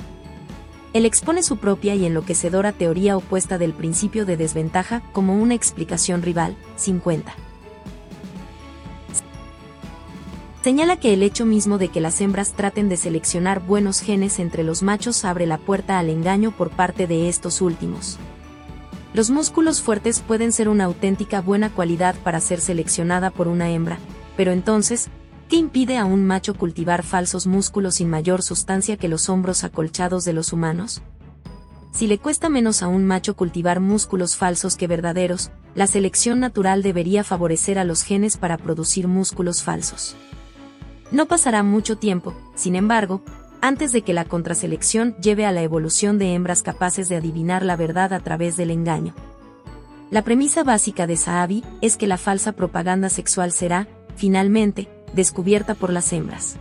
[0.96, 6.22] Él expone su propia y enloquecedora teoría opuesta del principio de desventaja como una explicación
[6.22, 7.36] rival, 50.
[10.64, 14.64] señala que el hecho mismo de que las hembras traten de seleccionar buenos genes entre
[14.64, 18.18] los machos abre la puerta al engaño por parte de estos últimos.
[19.14, 24.00] Los músculos fuertes pueden ser una auténtica buena cualidad para ser seleccionada por una hembra,
[24.38, 25.10] pero entonces,
[25.50, 30.26] ¿qué impide a un macho cultivar falsos músculos sin mayor sustancia que los hombros acolchados
[30.26, 31.02] de los humanos?
[31.92, 36.84] Si le cuesta menos a un macho cultivar músculos falsos que verdaderos, la selección natural
[36.84, 40.16] debería favorecer a los genes para producir músculos falsos.
[41.12, 43.22] No pasará mucho tiempo, sin embargo,
[43.62, 47.76] antes de que la contraselección lleve a la evolución de hembras capaces de adivinar la
[47.76, 49.14] verdad a través del engaño.
[50.12, 55.92] La premisa básica de Saabi es que la falsa propaganda sexual será, finalmente, descubierta por
[55.92, 56.58] las hembras.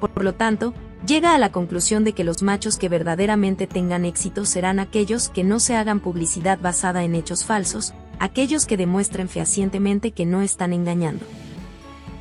[0.00, 0.74] Por lo tanto,
[1.06, 5.44] llega a la conclusión de que los machos que verdaderamente tengan éxito serán aquellos que
[5.44, 10.72] no se hagan publicidad basada en hechos falsos, aquellos que demuestren fehacientemente que no están
[10.72, 11.24] engañando.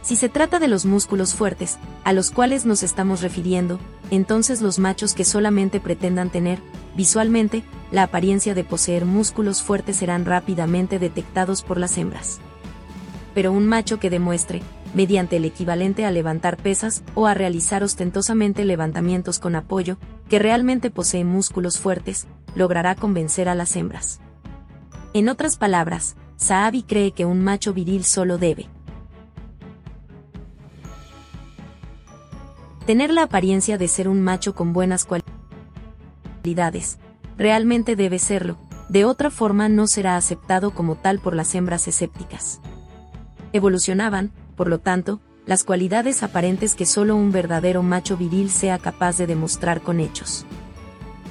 [0.04, 4.80] Si se trata de los músculos fuertes, a los cuales nos estamos refiriendo, entonces los
[4.80, 6.60] machos que solamente pretendan tener,
[6.96, 12.40] visualmente, la apariencia de poseer músculos fuertes serán rápidamente detectados por las hembras.
[13.34, 14.62] Pero un macho que demuestre,
[14.94, 19.98] mediante el equivalente a levantar pesas o a realizar ostentosamente levantamientos con apoyo,
[20.30, 24.20] que realmente posee músculos fuertes, logrará convencer a las hembras.
[25.14, 28.68] En otras palabras, Saabi cree que un macho viril solo debe
[32.86, 35.06] tener la apariencia de ser un macho con buenas
[36.44, 36.98] cualidades.
[37.38, 38.58] Realmente debe serlo,
[38.90, 42.60] de otra forma no será aceptado como tal por las hembras escépticas.
[43.54, 49.18] Evolucionaban, por lo tanto, las cualidades aparentes que solo un verdadero macho viril sea capaz
[49.18, 50.46] de demostrar con hechos.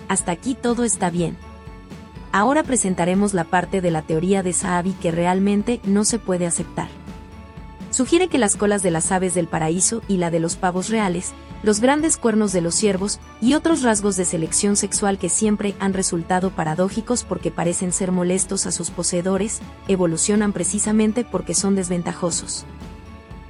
[0.09, 1.37] Hasta aquí todo está bien.
[2.33, 6.89] Ahora presentaremos la parte de la teoría de Saabi que realmente no se puede aceptar.
[8.01, 11.35] Sugiere que las colas de las aves del paraíso y la de los pavos reales,
[11.63, 15.93] los grandes cuernos de los ciervos y otros rasgos de selección sexual que siempre han
[15.93, 22.65] resultado paradójicos porque parecen ser molestos a sus poseedores, evolucionan precisamente porque son desventajosos.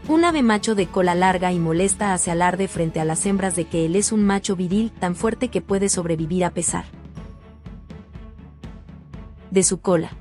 [0.09, 3.67] Un ave macho de cola larga y molesta hace alarde frente a las hembras de
[3.67, 6.87] que él es un macho viril tan fuerte que puede sobrevivir a pesar
[9.53, 10.20] de su cola.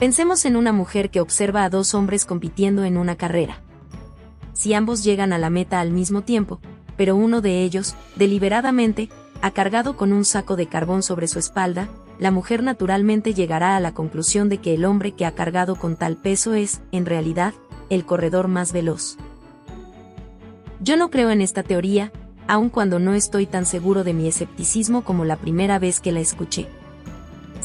[0.00, 3.60] Pensemos en una mujer que observa a dos hombres compitiendo en una carrera.
[4.54, 6.58] Si ambos llegan a la meta al mismo tiempo,
[6.96, 9.10] pero uno de ellos, deliberadamente,
[9.42, 13.80] ha cargado con un saco de carbón sobre su espalda, la mujer naturalmente llegará a
[13.80, 17.52] la conclusión de que el hombre que ha cargado con tal peso es, en realidad,
[17.90, 19.18] el corredor más veloz.
[20.80, 22.10] Yo no creo en esta teoría,
[22.48, 26.20] aun cuando no estoy tan seguro de mi escepticismo como la primera vez que la
[26.20, 26.68] escuché.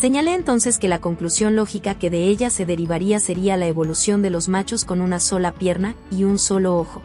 [0.05, 4.29] Señalé entonces que la conclusión lógica que de ella se derivaría sería la evolución de
[4.29, 7.01] los machos con una sola pierna y un solo ojo.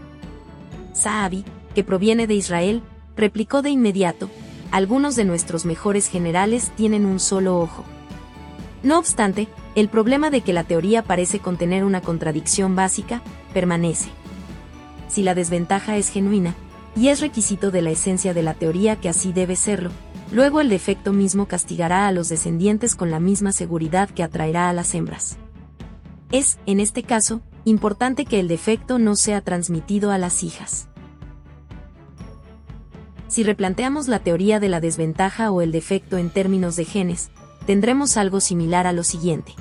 [0.92, 2.82] Saabi, que proviene de Israel,
[3.16, 4.28] replicó de inmediato,
[4.70, 7.84] algunos de nuestros mejores generales tienen un solo ojo.
[8.82, 13.22] No obstante, el problema de que la teoría parece contener una contradicción básica,
[13.54, 14.10] permanece.
[15.08, 16.54] Si la desventaja es genuina,
[16.94, 19.90] y es requisito de la esencia de la teoría que así debe serlo,
[20.30, 24.72] luego el defecto mismo castigará a los descendientes con la misma seguridad que atraerá a
[24.72, 25.36] las hembras.
[26.32, 30.88] Es, en este caso, importante que el defecto no sea transmitido a las hijas.
[33.28, 37.30] Si replanteamos la teoría de la desventaja o el defecto en términos de genes,
[37.66, 39.54] tendremos algo similar a lo siguiente.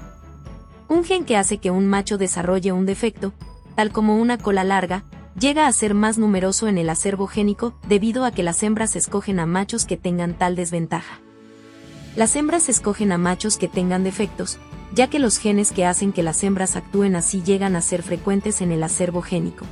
[0.87, 3.33] Un gen que hace que un macho desarrolle un defecto,
[3.75, 5.03] tal como una cola larga,
[5.39, 9.39] llega a ser más numeroso en el acervo génico debido a que las hembras escogen
[9.39, 11.21] a machos que tengan tal desventaja.
[12.15, 14.57] Las hembras escogen a machos que tengan defectos,
[14.93, 18.61] ya que los genes que hacen que las hembras actúen así llegan a ser frecuentes
[18.61, 19.65] en el acervo génico.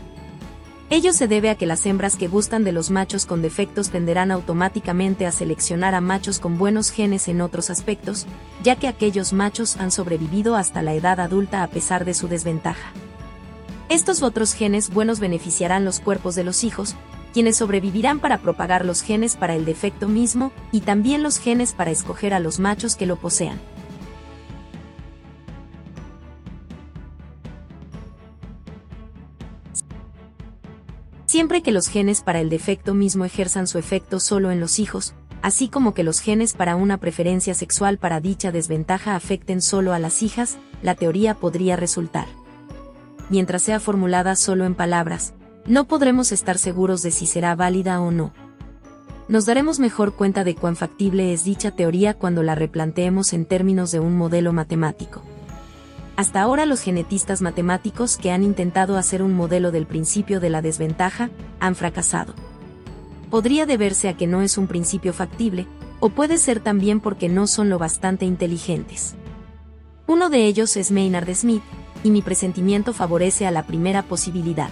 [0.90, 4.32] Ello se debe a que las hembras que gustan de los machos con defectos tenderán
[4.32, 8.26] automáticamente a seleccionar a machos con buenos genes en otros aspectos,
[8.64, 12.94] ya que aquellos machos han sobrevivido hasta la edad adulta a pesar de su desventaja.
[13.90, 16.96] Estos otros genes buenos beneficiarán los cuerpos de los hijos,
[17.34, 21.92] quienes sobrevivirán para propagar los genes para el defecto mismo y también los genes para
[21.92, 23.60] escoger a los machos que lo posean.
[31.38, 35.14] siempre que los genes para el defecto mismo ejerzan su efecto solo en los hijos,
[35.44, 40.00] así como que los genes para una preferencia sexual para dicha desventaja afecten solo a
[40.00, 42.26] las hijas, la teoría podría resultar.
[43.30, 45.34] Mientras sea formulada solo en palabras,
[45.66, 48.34] no podremos estar seguros de si será válida o no.
[49.28, 53.92] Nos daremos mejor cuenta de cuán factible es dicha teoría cuando la replanteemos en términos
[53.92, 55.22] de un modelo matemático.
[56.16, 60.62] Hasta ahora los genetistas matemáticos que han intentado hacer un modelo del principio de la
[60.62, 62.34] desventaja, han fracasado.
[63.30, 65.68] Podría deberse a que no es un principio factible,
[66.00, 69.16] o puede ser también porque no son lo bastante inteligentes.
[70.08, 71.64] Uno de ellos es Maynard Smith,
[72.08, 74.70] y mi presentimiento favorece a la primera posibilidad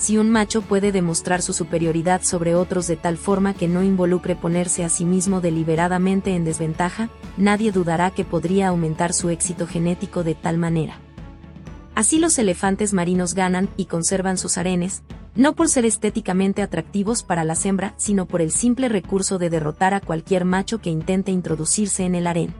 [0.00, 4.34] si un macho puede demostrar su superioridad sobre otros de tal forma que no involucre
[4.34, 10.24] ponerse a sí mismo deliberadamente en desventaja, nadie dudará que podría aumentar su éxito genético
[10.24, 10.98] de tal manera.
[11.94, 15.02] Así los elefantes marinos ganan y conservan sus arenes,
[15.34, 19.92] no por ser estéticamente atractivos para la hembra, sino por el simple recurso de derrotar
[19.92, 22.54] a cualquier macho que intente introducirse en el harén.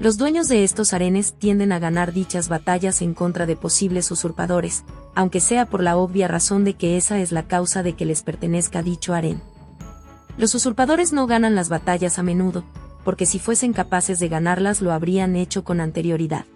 [0.00, 4.82] Los dueños de estos arenes tienden a ganar dichas batallas en contra de posibles usurpadores,
[5.14, 8.22] aunque sea por la obvia razón de que esa es la causa de que les
[8.22, 9.42] pertenezca dicho harén.
[10.38, 12.64] Los usurpadores no ganan las batallas a menudo,
[13.04, 16.46] porque si fuesen capaces de ganarlas lo habrían hecho con anterioridad.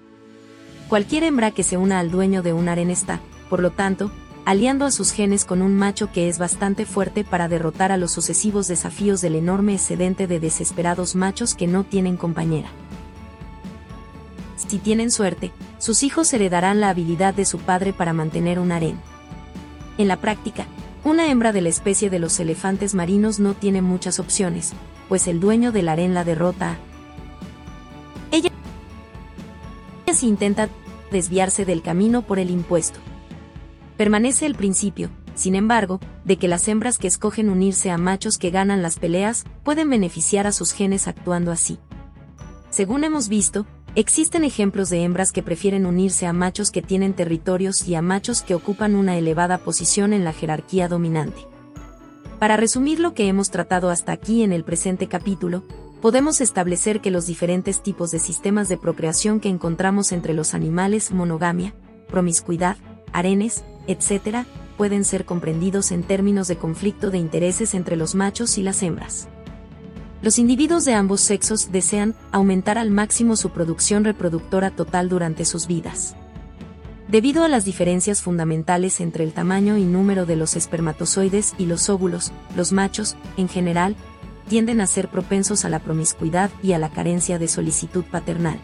[0.88, 3.20] Cualquier hembra que se una al dueño de un harén está,
[3.50, 4.10] por lo tanto,
[4.46, 8.10] aliando a sus genes con un macho que es bastante fuerte para derrotar a los
[8.10, 12.70] sucesivos desafíos del enorme excedente de desesperados machos que no tienen compañera
[14.68, 18.98] si tienen suerte, sus hijos heredarán la habilidad de su padre para mantener un harén.
[19.98, 20.66] En la práctica,
[21.04, 24.72] una hembra de la especie de los elefantes marinos no tiene muchas opciones,
[25.08, 26.76] pues el dueño del harén la derrota.
[28.30, 28.50] Ella
[30.22, 30.68] intenta
[31.10, 33.00] desviarse del camino por el impuesto.
[33.96, 38.50] Permanece el principio, sin embargo, de que las hembras que escogen unirse a machos que
[38.50, 41.78] ganan las peleas pueden beneficiar a sus genes actuando así.
[42.70, 43.66] Según hemos visto,
[43.96, 48.42] Existen ejemplos de hembras que prefieren unirse a machos que tienen territorios y a machos
[48.42, 51.46] que ocupan una elevada posición en la jerarquía dominante.
[52.40, 55.62] Para resumir lo que hemos tratado hasta aquí en el presente capítulo,
[56.02, 61.12] podemos establecer que los diferentes tipos de sistemas de procreación que encontramos entre los animales,
[61.12, 61.72] monogamia,
[62.08, 62.76] promiscuidad,
[63.12, 64.44] arenes, etc.,
[64.76, 69.28] pueden ser comprendidos en términos de conflicto de intereses entre los machos y las hembras.
[70.24, 75.66] Los individuos de ambos sexos desean aumentar al máximo su producción reproductora total durante sus
[75.66, 76.16] vidas.
[77.08, 81.90] Debido a las diferencias fundamentales entre el tamaño y número de los espermatozoides y los
[81.90, 83.96] óvulos, los machos, en general,
[84.48, 88.58] tienden a ser propensos a la promiscuidad y a la carencia de solicitud paternal.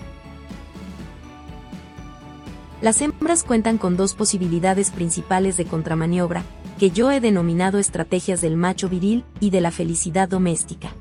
[2.80, 6.42] Las hembras cuentan con dos posibilidades principales de contramaniobra,
[6.78, 10.94] que yo he denominado estrategias del macho viril y de la felicidad doméstica.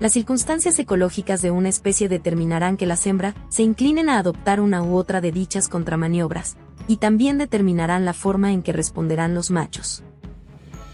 [0.00, 4.82] Las circunstancias ecológicas de una especie determinarán que las hembras se inclinen a adoptar una
[4.82, 6.56] u otra de dichas contramaniobras,
[6.88, 10.02] y también determinarán la forma en que responderán los machos.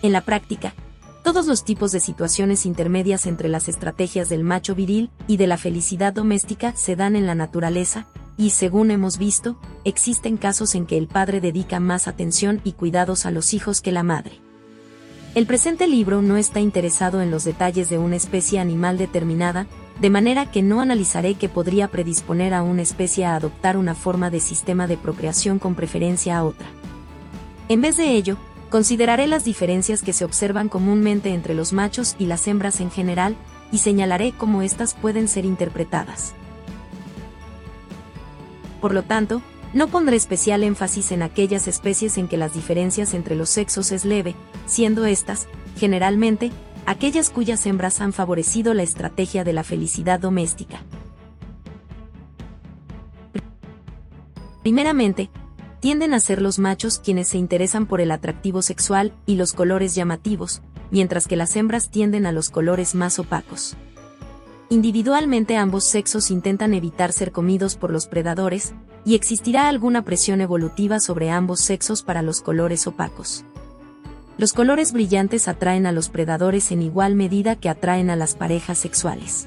[0.02, 0.74] En la práctica,
[1.22, 5.56] todos los tipos de situaciones intermedias entre las estrategias del macho viril y de la
[5.56, 10.98] felicidad doméstica se dan en la naturaleza, y según hemos visto, existen casos en que
[10.98, 14.45] el padre dedica más atención y cuidados a los hijos que la madre.
[15.36, 19.66] El presente libro no está interesado en los detalles de una especie animal determinada,
[20.00, 24.30] de manera que no analizaré qué podría predisponer a una especie a adoptar una forma
[24.30, 26.66] de sistema de procreación con preferencia a otra.
[27.68, 28.38] En vez de ello,
[28.70, 33.36] consideraré las diferencias que se observan comúnmente entre los machos y las hembras en general,
[33.70, 36.32] y señalaré cómo éstas pueden ser interpretadas.
[38.80, 39.42] Por lo tanto,
[39.76, 44.06] no pondré especial énfasis en aquellas especies en que las diferencias entre los sexos es
[44.06, 44.34] leve,
[44.64, 46.50] siendo estas, generalmente,
[46.86, 50.80] aquellas cuyas hembras han favorecido la estrategia de la felicidad doméstica.
[54.62, 55.28] Primeramente,
[55.80, 59.94] tienden a ser los machos quienes se interesan por el atractivo sexual y los colores
[59.94, 63.76] llamativos, mientras que las hembras tienden a los colores más opacos.
[64.70, 68.74] Individualmente ambos sexos intentan evitar ser comidos por los predadores,
[69.06, 73.44] y existirá alguna presión evolutiva sobre ambos sexos para los colores opacos.
[74.36, 78.78] Los colores brillantes atraen a los predadores en igual medida que atraen a las parejas
[78.78, 79.46] sexuales.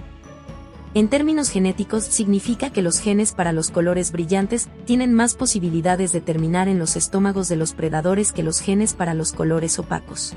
[0.94, 6.22] En términos genéticos significa que los genes para los colores brillantes tienen más posibilidades de
[6.22, 10.34] terminar en los estómagos de los predadores que los genes para los colores opacos.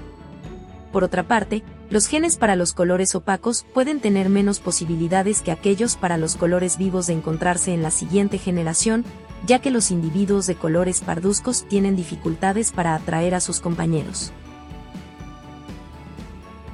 [0.92, 5.96] Por otra parte, los genes para los colores opacos pueden tener menos posibilidades que aquellos
[5.96, 9.04] para los colores vivos de encontrarse en la siguiente generación,
[9.46, 14.32] ya que los individuos de colores parduzcos tienen dificultades para atraer a sus compañeros.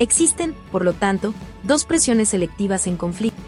[0.01, 1.33] Existen, por lo tanto,
[1.63, 3.39] dos presiones selectivas en conflicto.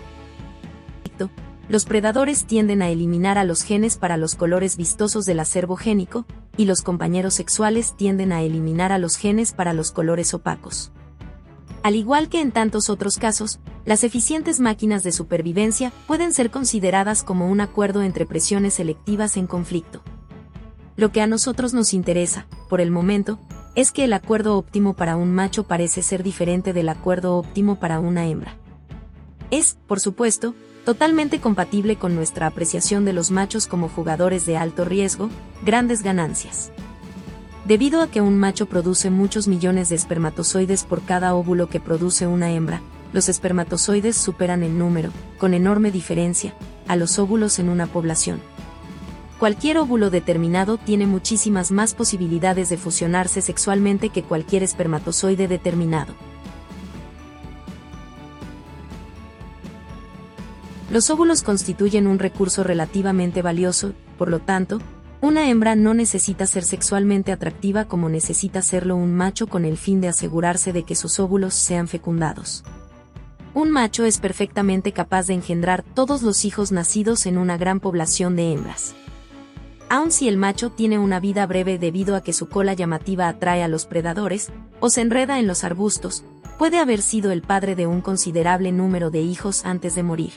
[1.69, 6.27] Los predadores tienden a eliminar a los genes para los colores vistosos del acervo génico,
[6.61, 10.93] y los compañeros sexuales tienden a eliminar a los genes para los colores opacos.
[11.83, 17.23] Al igual que en tantos otros casos, las eficientes máquinas de supervivencia pueden ser consideradas
[17.23, 20.03] como un acuerdo entre presiones selectivas en conflicto.
[20.97, 23.39] Lo que a nosotros nos interesa, por el momento,
[23.75, 28.01] es que el acuerdo óptimo para un macho parece ser diferente del acuerdo óptimo para
[28.01, 28.59] una hembra.
[29.51, 30.55] Es, por supuesto,
[30.91, 35.31] totalmente compatible con nuestra apreciación de los machos como jugadores de alto riesgo,
[35.65, 36.73] grandes ganancias.
[37.65, 42.27] Debido a que un macho produce muchos millones de espermatozoides por cada óvulo que produce
[42.27, 46.55] una hembra, los espermatozoides superan en número, con enorme diferencia,
[46.89, 48.41] a los óvulos en una población.
[49.39, 56.15] Cualquier óvulo determinado tiene muchísimas más posibilidades de fusionarse sexualmente que cualquier espermatozoide determinado.
[60.91, 64.81] Los óvulos constituyen un recurso relativamente valioso, por lo tanto,
[65.21, 70.01] una hembra no necesita ser sexualmente atractiva como necesita serlo un macho con el fin
[70.01, 72.65] de asegurarse de que sus óvulos sean fecundados.
[73.55, 78.35] Un macho es perfectamente capaz de engendrar todos los hijos nacidos en una gran población
[78.35, 78.95] de hembras.
[79.89, 83.63] Aun si el macho tiene una vida breve debido a que su cola llamativa atrae
[83.63, 84.51] a los predadores,
[84.81, 86.25] o se enreda en los arbustos,
[86.59, 90.33] puede haber sido el padre de un considerable número de hijos antes de morir.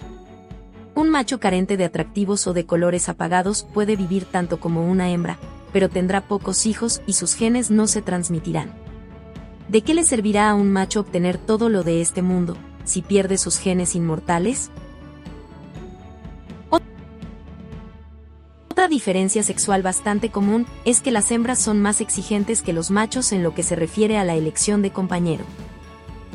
[0.96, 5.40] Un macho carente de atractivos o de colores apagados puede vivir tanto como una hembra,
[5.72, 8.72] pero tendrá pocos hijos y sus genes no se transmitirán.
[9.70, 13.40] ¿De qué le servirá a un macho obtener todo lo de este mundo, si pierde
[13.40, 14.70] sus genes inmortales?
[18.70, 23.32] Otra diferencia sexual bastante común es que las hembras son más exigentes que los machos
[23.32, 25.46] en lo que se refiere a la elección de compañero.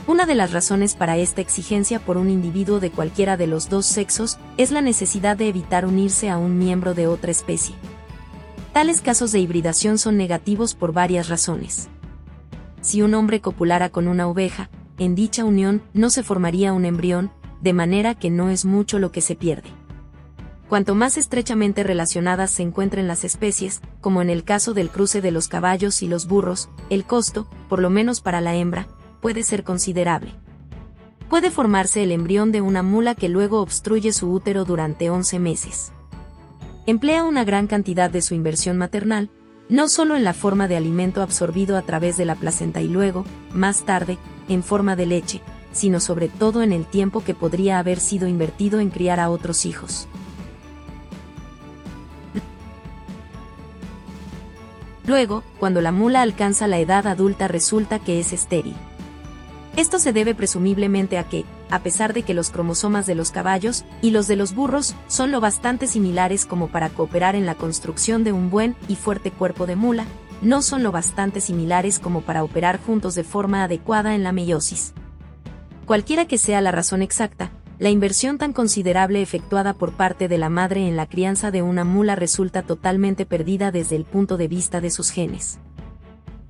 [0.08, 3.84] Una de las razones para esta exigencia por un individuo de cualquiera de los dos
[3.84, 7.74] sexos es la necesidad de evitar unirse a un miembro de otra especie.
[8.72, 11.90] Tales casos de hibridación son negativos por varias razones.
[12.80, 17.30] Si un hombre copulara con una oveja, en dicha unión no se formaría un embrión,
[17.60, 19.68] de manera que no es mucho lo que se pierde.
[20.70, 25.32] Cuanto más estrechamente relacionadas se encuentren las especies, como en el caso del cruce de
[25.32, 28.88] los caballos y los burros, el costo, por lo menos para la hembra,
[29.20, 30.34] puede ser considerable.
[31.28, 35.92] Puede formarse el embrión de una mula que luego obstruye su útero durante 11 meses.
[36.86, 39.30] Emplea una gran cantidad de su inversión maternal,
[39.68, 43.26] no solo en la forma de alimento absorbido a través de la placenta y luego,
[43.52, 44.16] más tarde,
[44.48, 45.42] en forma de leche,
[45.72, 49.66] sino sobre todo en el tiempo que podría haber sido invertido en criar a otros
[49.66, 50.08] hijos.
[55.06, 58.76] Luego, cuando la mula alcanza la edad adulta resulta que es estéril.
[59.78, 63.84] Esto se debe presumiblemente a que, a pesar de que los cromosomas de los caballos
[64.02, 68.24] y los de los burros son lo bastante similares como para cooperar en la construcción
[68.24, 70.04] de un buen y fuerte cuerpo de mula,
[70.42, 74.94] no son lo bastante similares como para operar juntos de forma adecuada en la meiosis.
[75.86, 80.48] Cualquiera que sea la razón exacta, la inversión tan considerable efectuada por parte de la
[80.48, 84.80] madre en la crianza de una mula resulta totalmente perdida desde el punto de vista
[84.80, 85.60] de sus genes.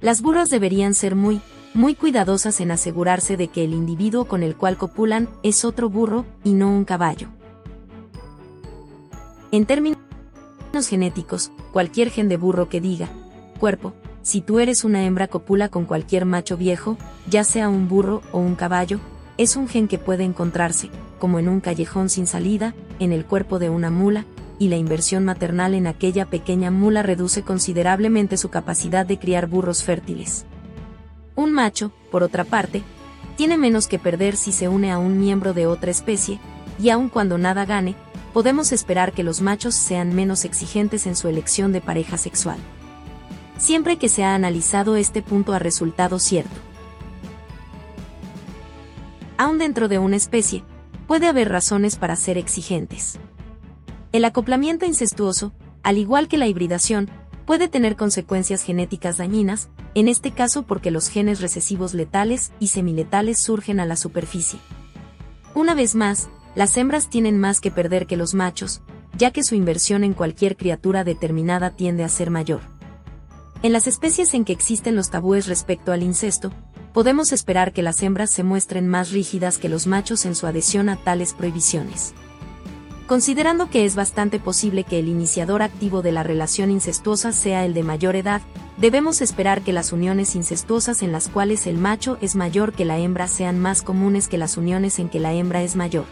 [0.00, 1.42] Las burras deberían ser muy,
[1.74, 6.24] muy cuidadosas en asegurarse de que el individuo con el cual copulan es otro burro
[6.44, 7.28] y no un caballo.
[9.52, 9.98] En términos
[10.88, 13.08] genéticos, cualquier gen de burro que diga,
[13.58, 18.22] cuerpo, si tú eres una hembra copula con cualquier macho viejo, ya sea un burro
[18.32, 19.00] o un caballo,
[19.38, 23.58] es un gen que puede encontrarse, como en un callejón sin salida, en el cuerpo
[23.58, 24.26] de una mula,
[24.58, 29.82] y la inversión maternal en aquella pequeña mula reduce considerablemente su capacidad de criar burros
[29.82, 30.44] fértiles.
[31.38, 32.82] Un macho, por otra parte,
[33.36, 36.40] tiene menos que perder si se une a un miembro de otra especie,
[36.80, 37.94] y aun cuando nada gane,
[38.32, 42.58] podemos esperar que los machos sean menos exigentes en su elección de pareja sexual.
[43.56, 46.56] Siempre que se ha analizado este punto ha resultado cierto.
[49.36, 50.64] Aun dentro de una especie,
[51.06, 53.20] puede haber razones para ser exigentes.
[54.10, 55.52] El acoplamiento incestuoso,
[55.84, 57.08] al igual que la hibridación,
[57.48, 63.38] puede tener consecuencias genéticas dañinas, en este caso porque los genes recesivos letales y semiletales
[63.38, 64.60] surgen a la superficie.
[65.54, 68.82] Una vez más, las hembras tienen más que perder que los machos,
[69.16, 72.60] ya que su inversión en cualquier criatura determinada tiende a ser mayor.
[73.62, 76.52] En las especies en que existen los tabúes respecto al incesto,
[76.92, 80.90] podemos esperar que las hembras se muestren más rígidas que los machos en su adhesión
[80.90, 82.12] a tales prohibiciones.
[83.08, 87.72] Considerando que es bastante posible que el iniciador activo de la relación incestuosa sea el
[87.72, 88.42] de mayor edad,
[88.76, 92.98] debemos esperar que las uniones incestuosas en las cuales el macho es mayor que la
[92.98, 96.04] hembra sean más comunes que las uniones en que la hembra es mayor.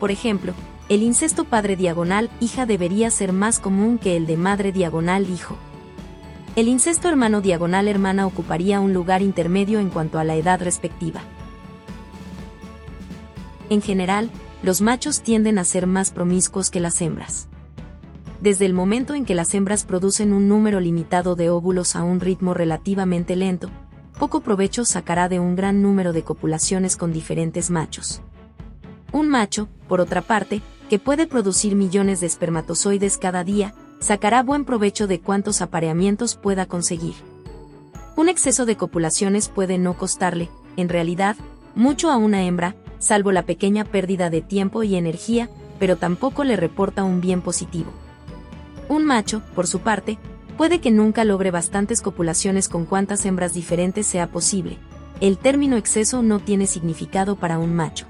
[0.00, 0.54] Por ejemplo,
[0.88, 5.58] el incesto padre diagonal hija debería ser más común que el de madre diagonal hijo.
[6.56, 11.20] El incesto hermano diagonal hermana ocuparía un lugar intermedio en cuanto a la edad respectiva.
[13.68, 14.30] En general,
[14.62, 17.48] los machos tienden a ser más promiscuos que las hembras.
[18.40, 22.20] Desde el momento en que las hembras producen un número limitado de óvulos a un
[22.20, 23.70] ritmo relativamente lento,
[24.18, 28.22] poco provecho sacará de un gran número de copulaciones con diferentes machos.
[29.12, 34.64] Un macho, por otra parte, que puede producir millones de espermatozoides cada día, sacará buen
[34.64, 37.14] provecho de cuántos apareamientos pueda conseguir.
[38.16, 41.36] Un exceso de copulaciones puede no costarle, en realidad,
[41.74, 45.50] mucho a una hembra, salvo la pequeña pérdida de tiempo y energía,
[45.80, 47.90] pero tampoco le reporta un bien positivo.
[48.88, 50.18] Un macho, por su parte,
[50.56, 54.78] puede que nunca logre bastantes copulaciones con cuantas hembras diferentes sea posible.
[55.20, 58.06] El término exceso no tiene significado para un macho.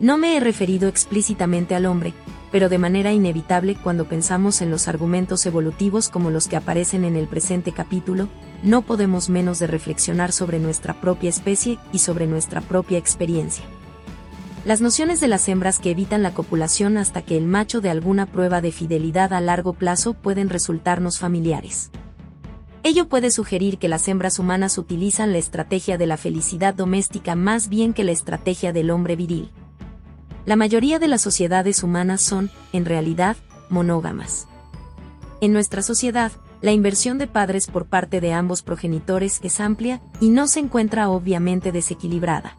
[0.00, 2.14] No me he referido explícitamente al hombre,
[2.50, 7.16] pero de manera inevitable cuando pensamos en los argumentos evolutivos como los que aparecen en
[7.16, 8.28] el presente capítulo,
[8.64, 13.64] no podemos menos de reflexionar sobre nuestra propia especie y sobre nuestra propia experiencia.
[14.64, 18.24] Las nociones de las hembras que evitan la copulación hasta que el macho de alguna
[18.24, 21.90] prueba de fidelidad a largo plazo pueden resultarnos familiares.
[22.82, 27.68] Ello puede sugerir que las hembras humanas utilizan la estrategia de la felicidad doméstica más
[27.68, 29.50] bien que la estrategia del hombre viril.
[30.46, 33.36] La mayoría de las sociedades humanas son, en realidad,
[33.68, 34.46] monógamas.
[35.42, 36.32] En nuestra sociedad,
[36.64, 41.10] la inversión de padres por parte de ambos progenitores es amplia y no se encuentra
[41.10, 42.56] obviamente desequilibrada.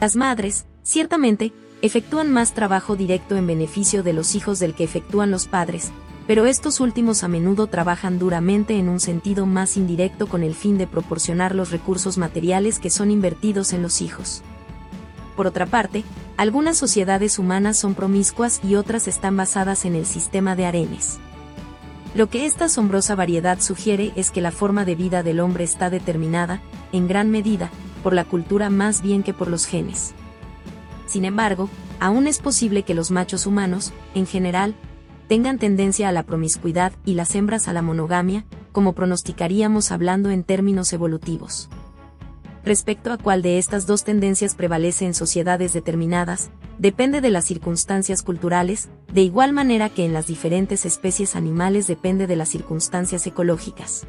[0.00, 5.32] Las madres, ciertamente, efectúan más trabajo directo en beneficio de los hijos del que efectúan
[5.32, 5.90] los padres,
[6.28, 10.78] pero estos últimos a menudo trabajan duramente en un sentido más indirecto con el fin
[10.78, 14.44] de proporcionar los recursos materiales que son invertidos en los hijos.
[15.42, 16.04] Por otra parte,
[16.36, 21.18] algunas sociedades humanas son promiscuas y otras están basadas en el sistema de arenes.
[22.14, 25.90] Lo que esta asombrosa variedad sugiere es que la forma de vida del hombre está
[25.90, 26.60] determinada,
[26.92, 27.70] en gran medida,
[28.04, 30.14] por la cultura más bien que por los genes.
[31.08, 34.76] Sin embargo, aún es posible que los machos humanos, en general,
[35.26, 40.44] tengan tendencia a la promiscuidad y las hembras a la monogamia, como pronosticaríamos hablando en
[40.44, 41.68] términos evolutivos
[42.64, 48.22] respecto a cuál de estas dos tendencias prevalece en sociedades determinadas, depende de las circunstancias
[48.22, 54.06] culturales, de igual manera que en las diferentes especies animales depende de las circunstancias ecológicas.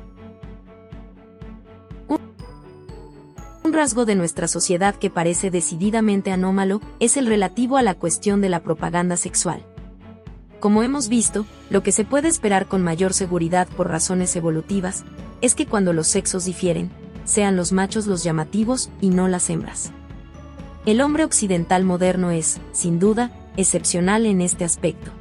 [3.64, 8.42] Un rasgo de nuestra sociedad que parece decididamente anómalo es el relativo a la cuestión
[8.42, 9.66] de la propaganda sexual.
[10.60, 15.04] Como hemos visto, lo que se puede esperar con mayor seguridad por razones evolutivas,
[15.42, 16.92] es que cuando los sexos difieren,
[17.26, 19.92] sean los machos los llamativos y no las hembras.
[20.86, 25.12] El hombre occidental moderno es, sin duda, excepcional en este aspecto.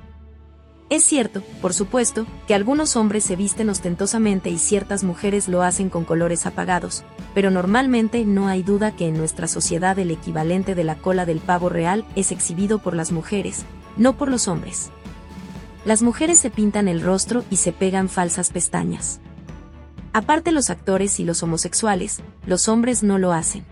[0.90, 5.88] Es cierto, por supuesto, que algunos hombres se visten ostentosamente y ciertas mujeres lo hacen
[5.88, 7.02] con colores apagados,
[7.34, 11.38] pero normalmente no hay duda que en nuestra sociedad el equivalente de la cola del
[11.38, 13.64] pavo real es exhibido por las mujeres,
[13.96, 14.90] no por los hombres.
[15.86, 19.20] Las mujeres se pintan el rostro y se pegan falsas pestañas.
[20.12, 23.64] Aparte los actores y los homosexuales, los hombres no lo hacen.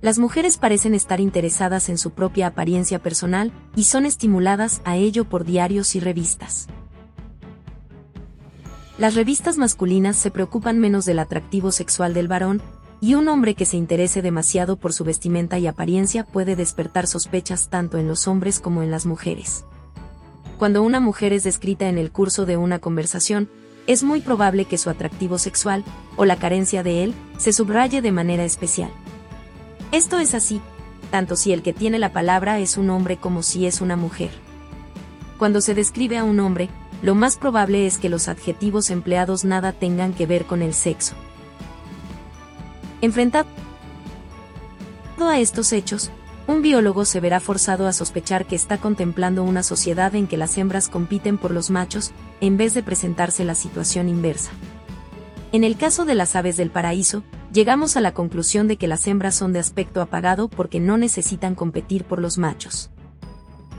[0.00, 5.24] Las mujeres parecen estar interesadas en su propia apariencia personal y son estimuladas a ello
[5.24, 6.68] por diarios y revistas.
[8.98, 12.62] Las revistas masculinas se preocupan menos del atractivo sexual del varón,
[13.00, 17.68] y un hombre que se interese demasiado por su vestimenta y apariencia puede despertar sospechas
[17.68, 19.64] tanto en los hombres como en las mujeres.
[20.56, 23.48] Cuando una mujer es descrita en el curso de una conversación,
[23.86, 25.84] es muy probable que su atractivo sexual,
[26.16, 28.90] o la carencia de él, se subraye de manera especial.
[29.90, 30.60] Esto es así,
[31.10, 34.30] tanto si el que tiene la palabra es un hombre como si es una mujer.
[35.38, 36.68] Cuando se describe a un hombre,
[37.02, 41.14] lo más probable es que los adjetivos empleados nada tengan que ver con el sexo.
[43.00, 43.48] Enfrentado
[45.18, 46.10] a estos hechos,
[46.46, 50.58] un biólogo se verá forzado a sospechar que está contemplando una sociedad en que las
[50.58, 54.50] hembras compiten por los machos, en vez de presentarse la situación inversa.
[55.52, 59.06] En el caso de las aves del paraíso, llegamos a la conclusión de que las
[59.06, 62.90] hembras son de aspecto apagado porque no necesitan competir por los machos.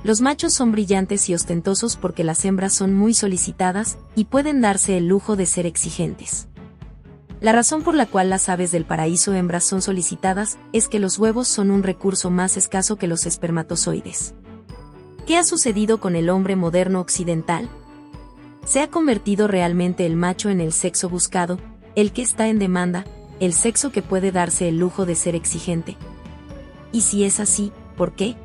[0.04, 4.98] Los machos son brillantes y ostentosos porque las hembras son muy solicitadas y pueden darse
[4.98, 6.48] el lujo de ser exigentes.
[7.44, 11.20] La razón por la cual las aves del paraíso hembras son solicitadas es que los
[11.20, 14.34] huevos son un recurso más escaso que los espermatozoides.
[15.28, 17.68] ¿Qué ha sucedido con el hombre moderno occidental?
[18.64, 21.60] ¿Se ha convertido realmente el macho en el sexo buscado,
[21.96, 23.04] el que está en demanda,
[23.42, 25.98] el sexo que puede darse el lujo de ser exigente?
[26.94, 28.38] Y si es así, ¿por qué?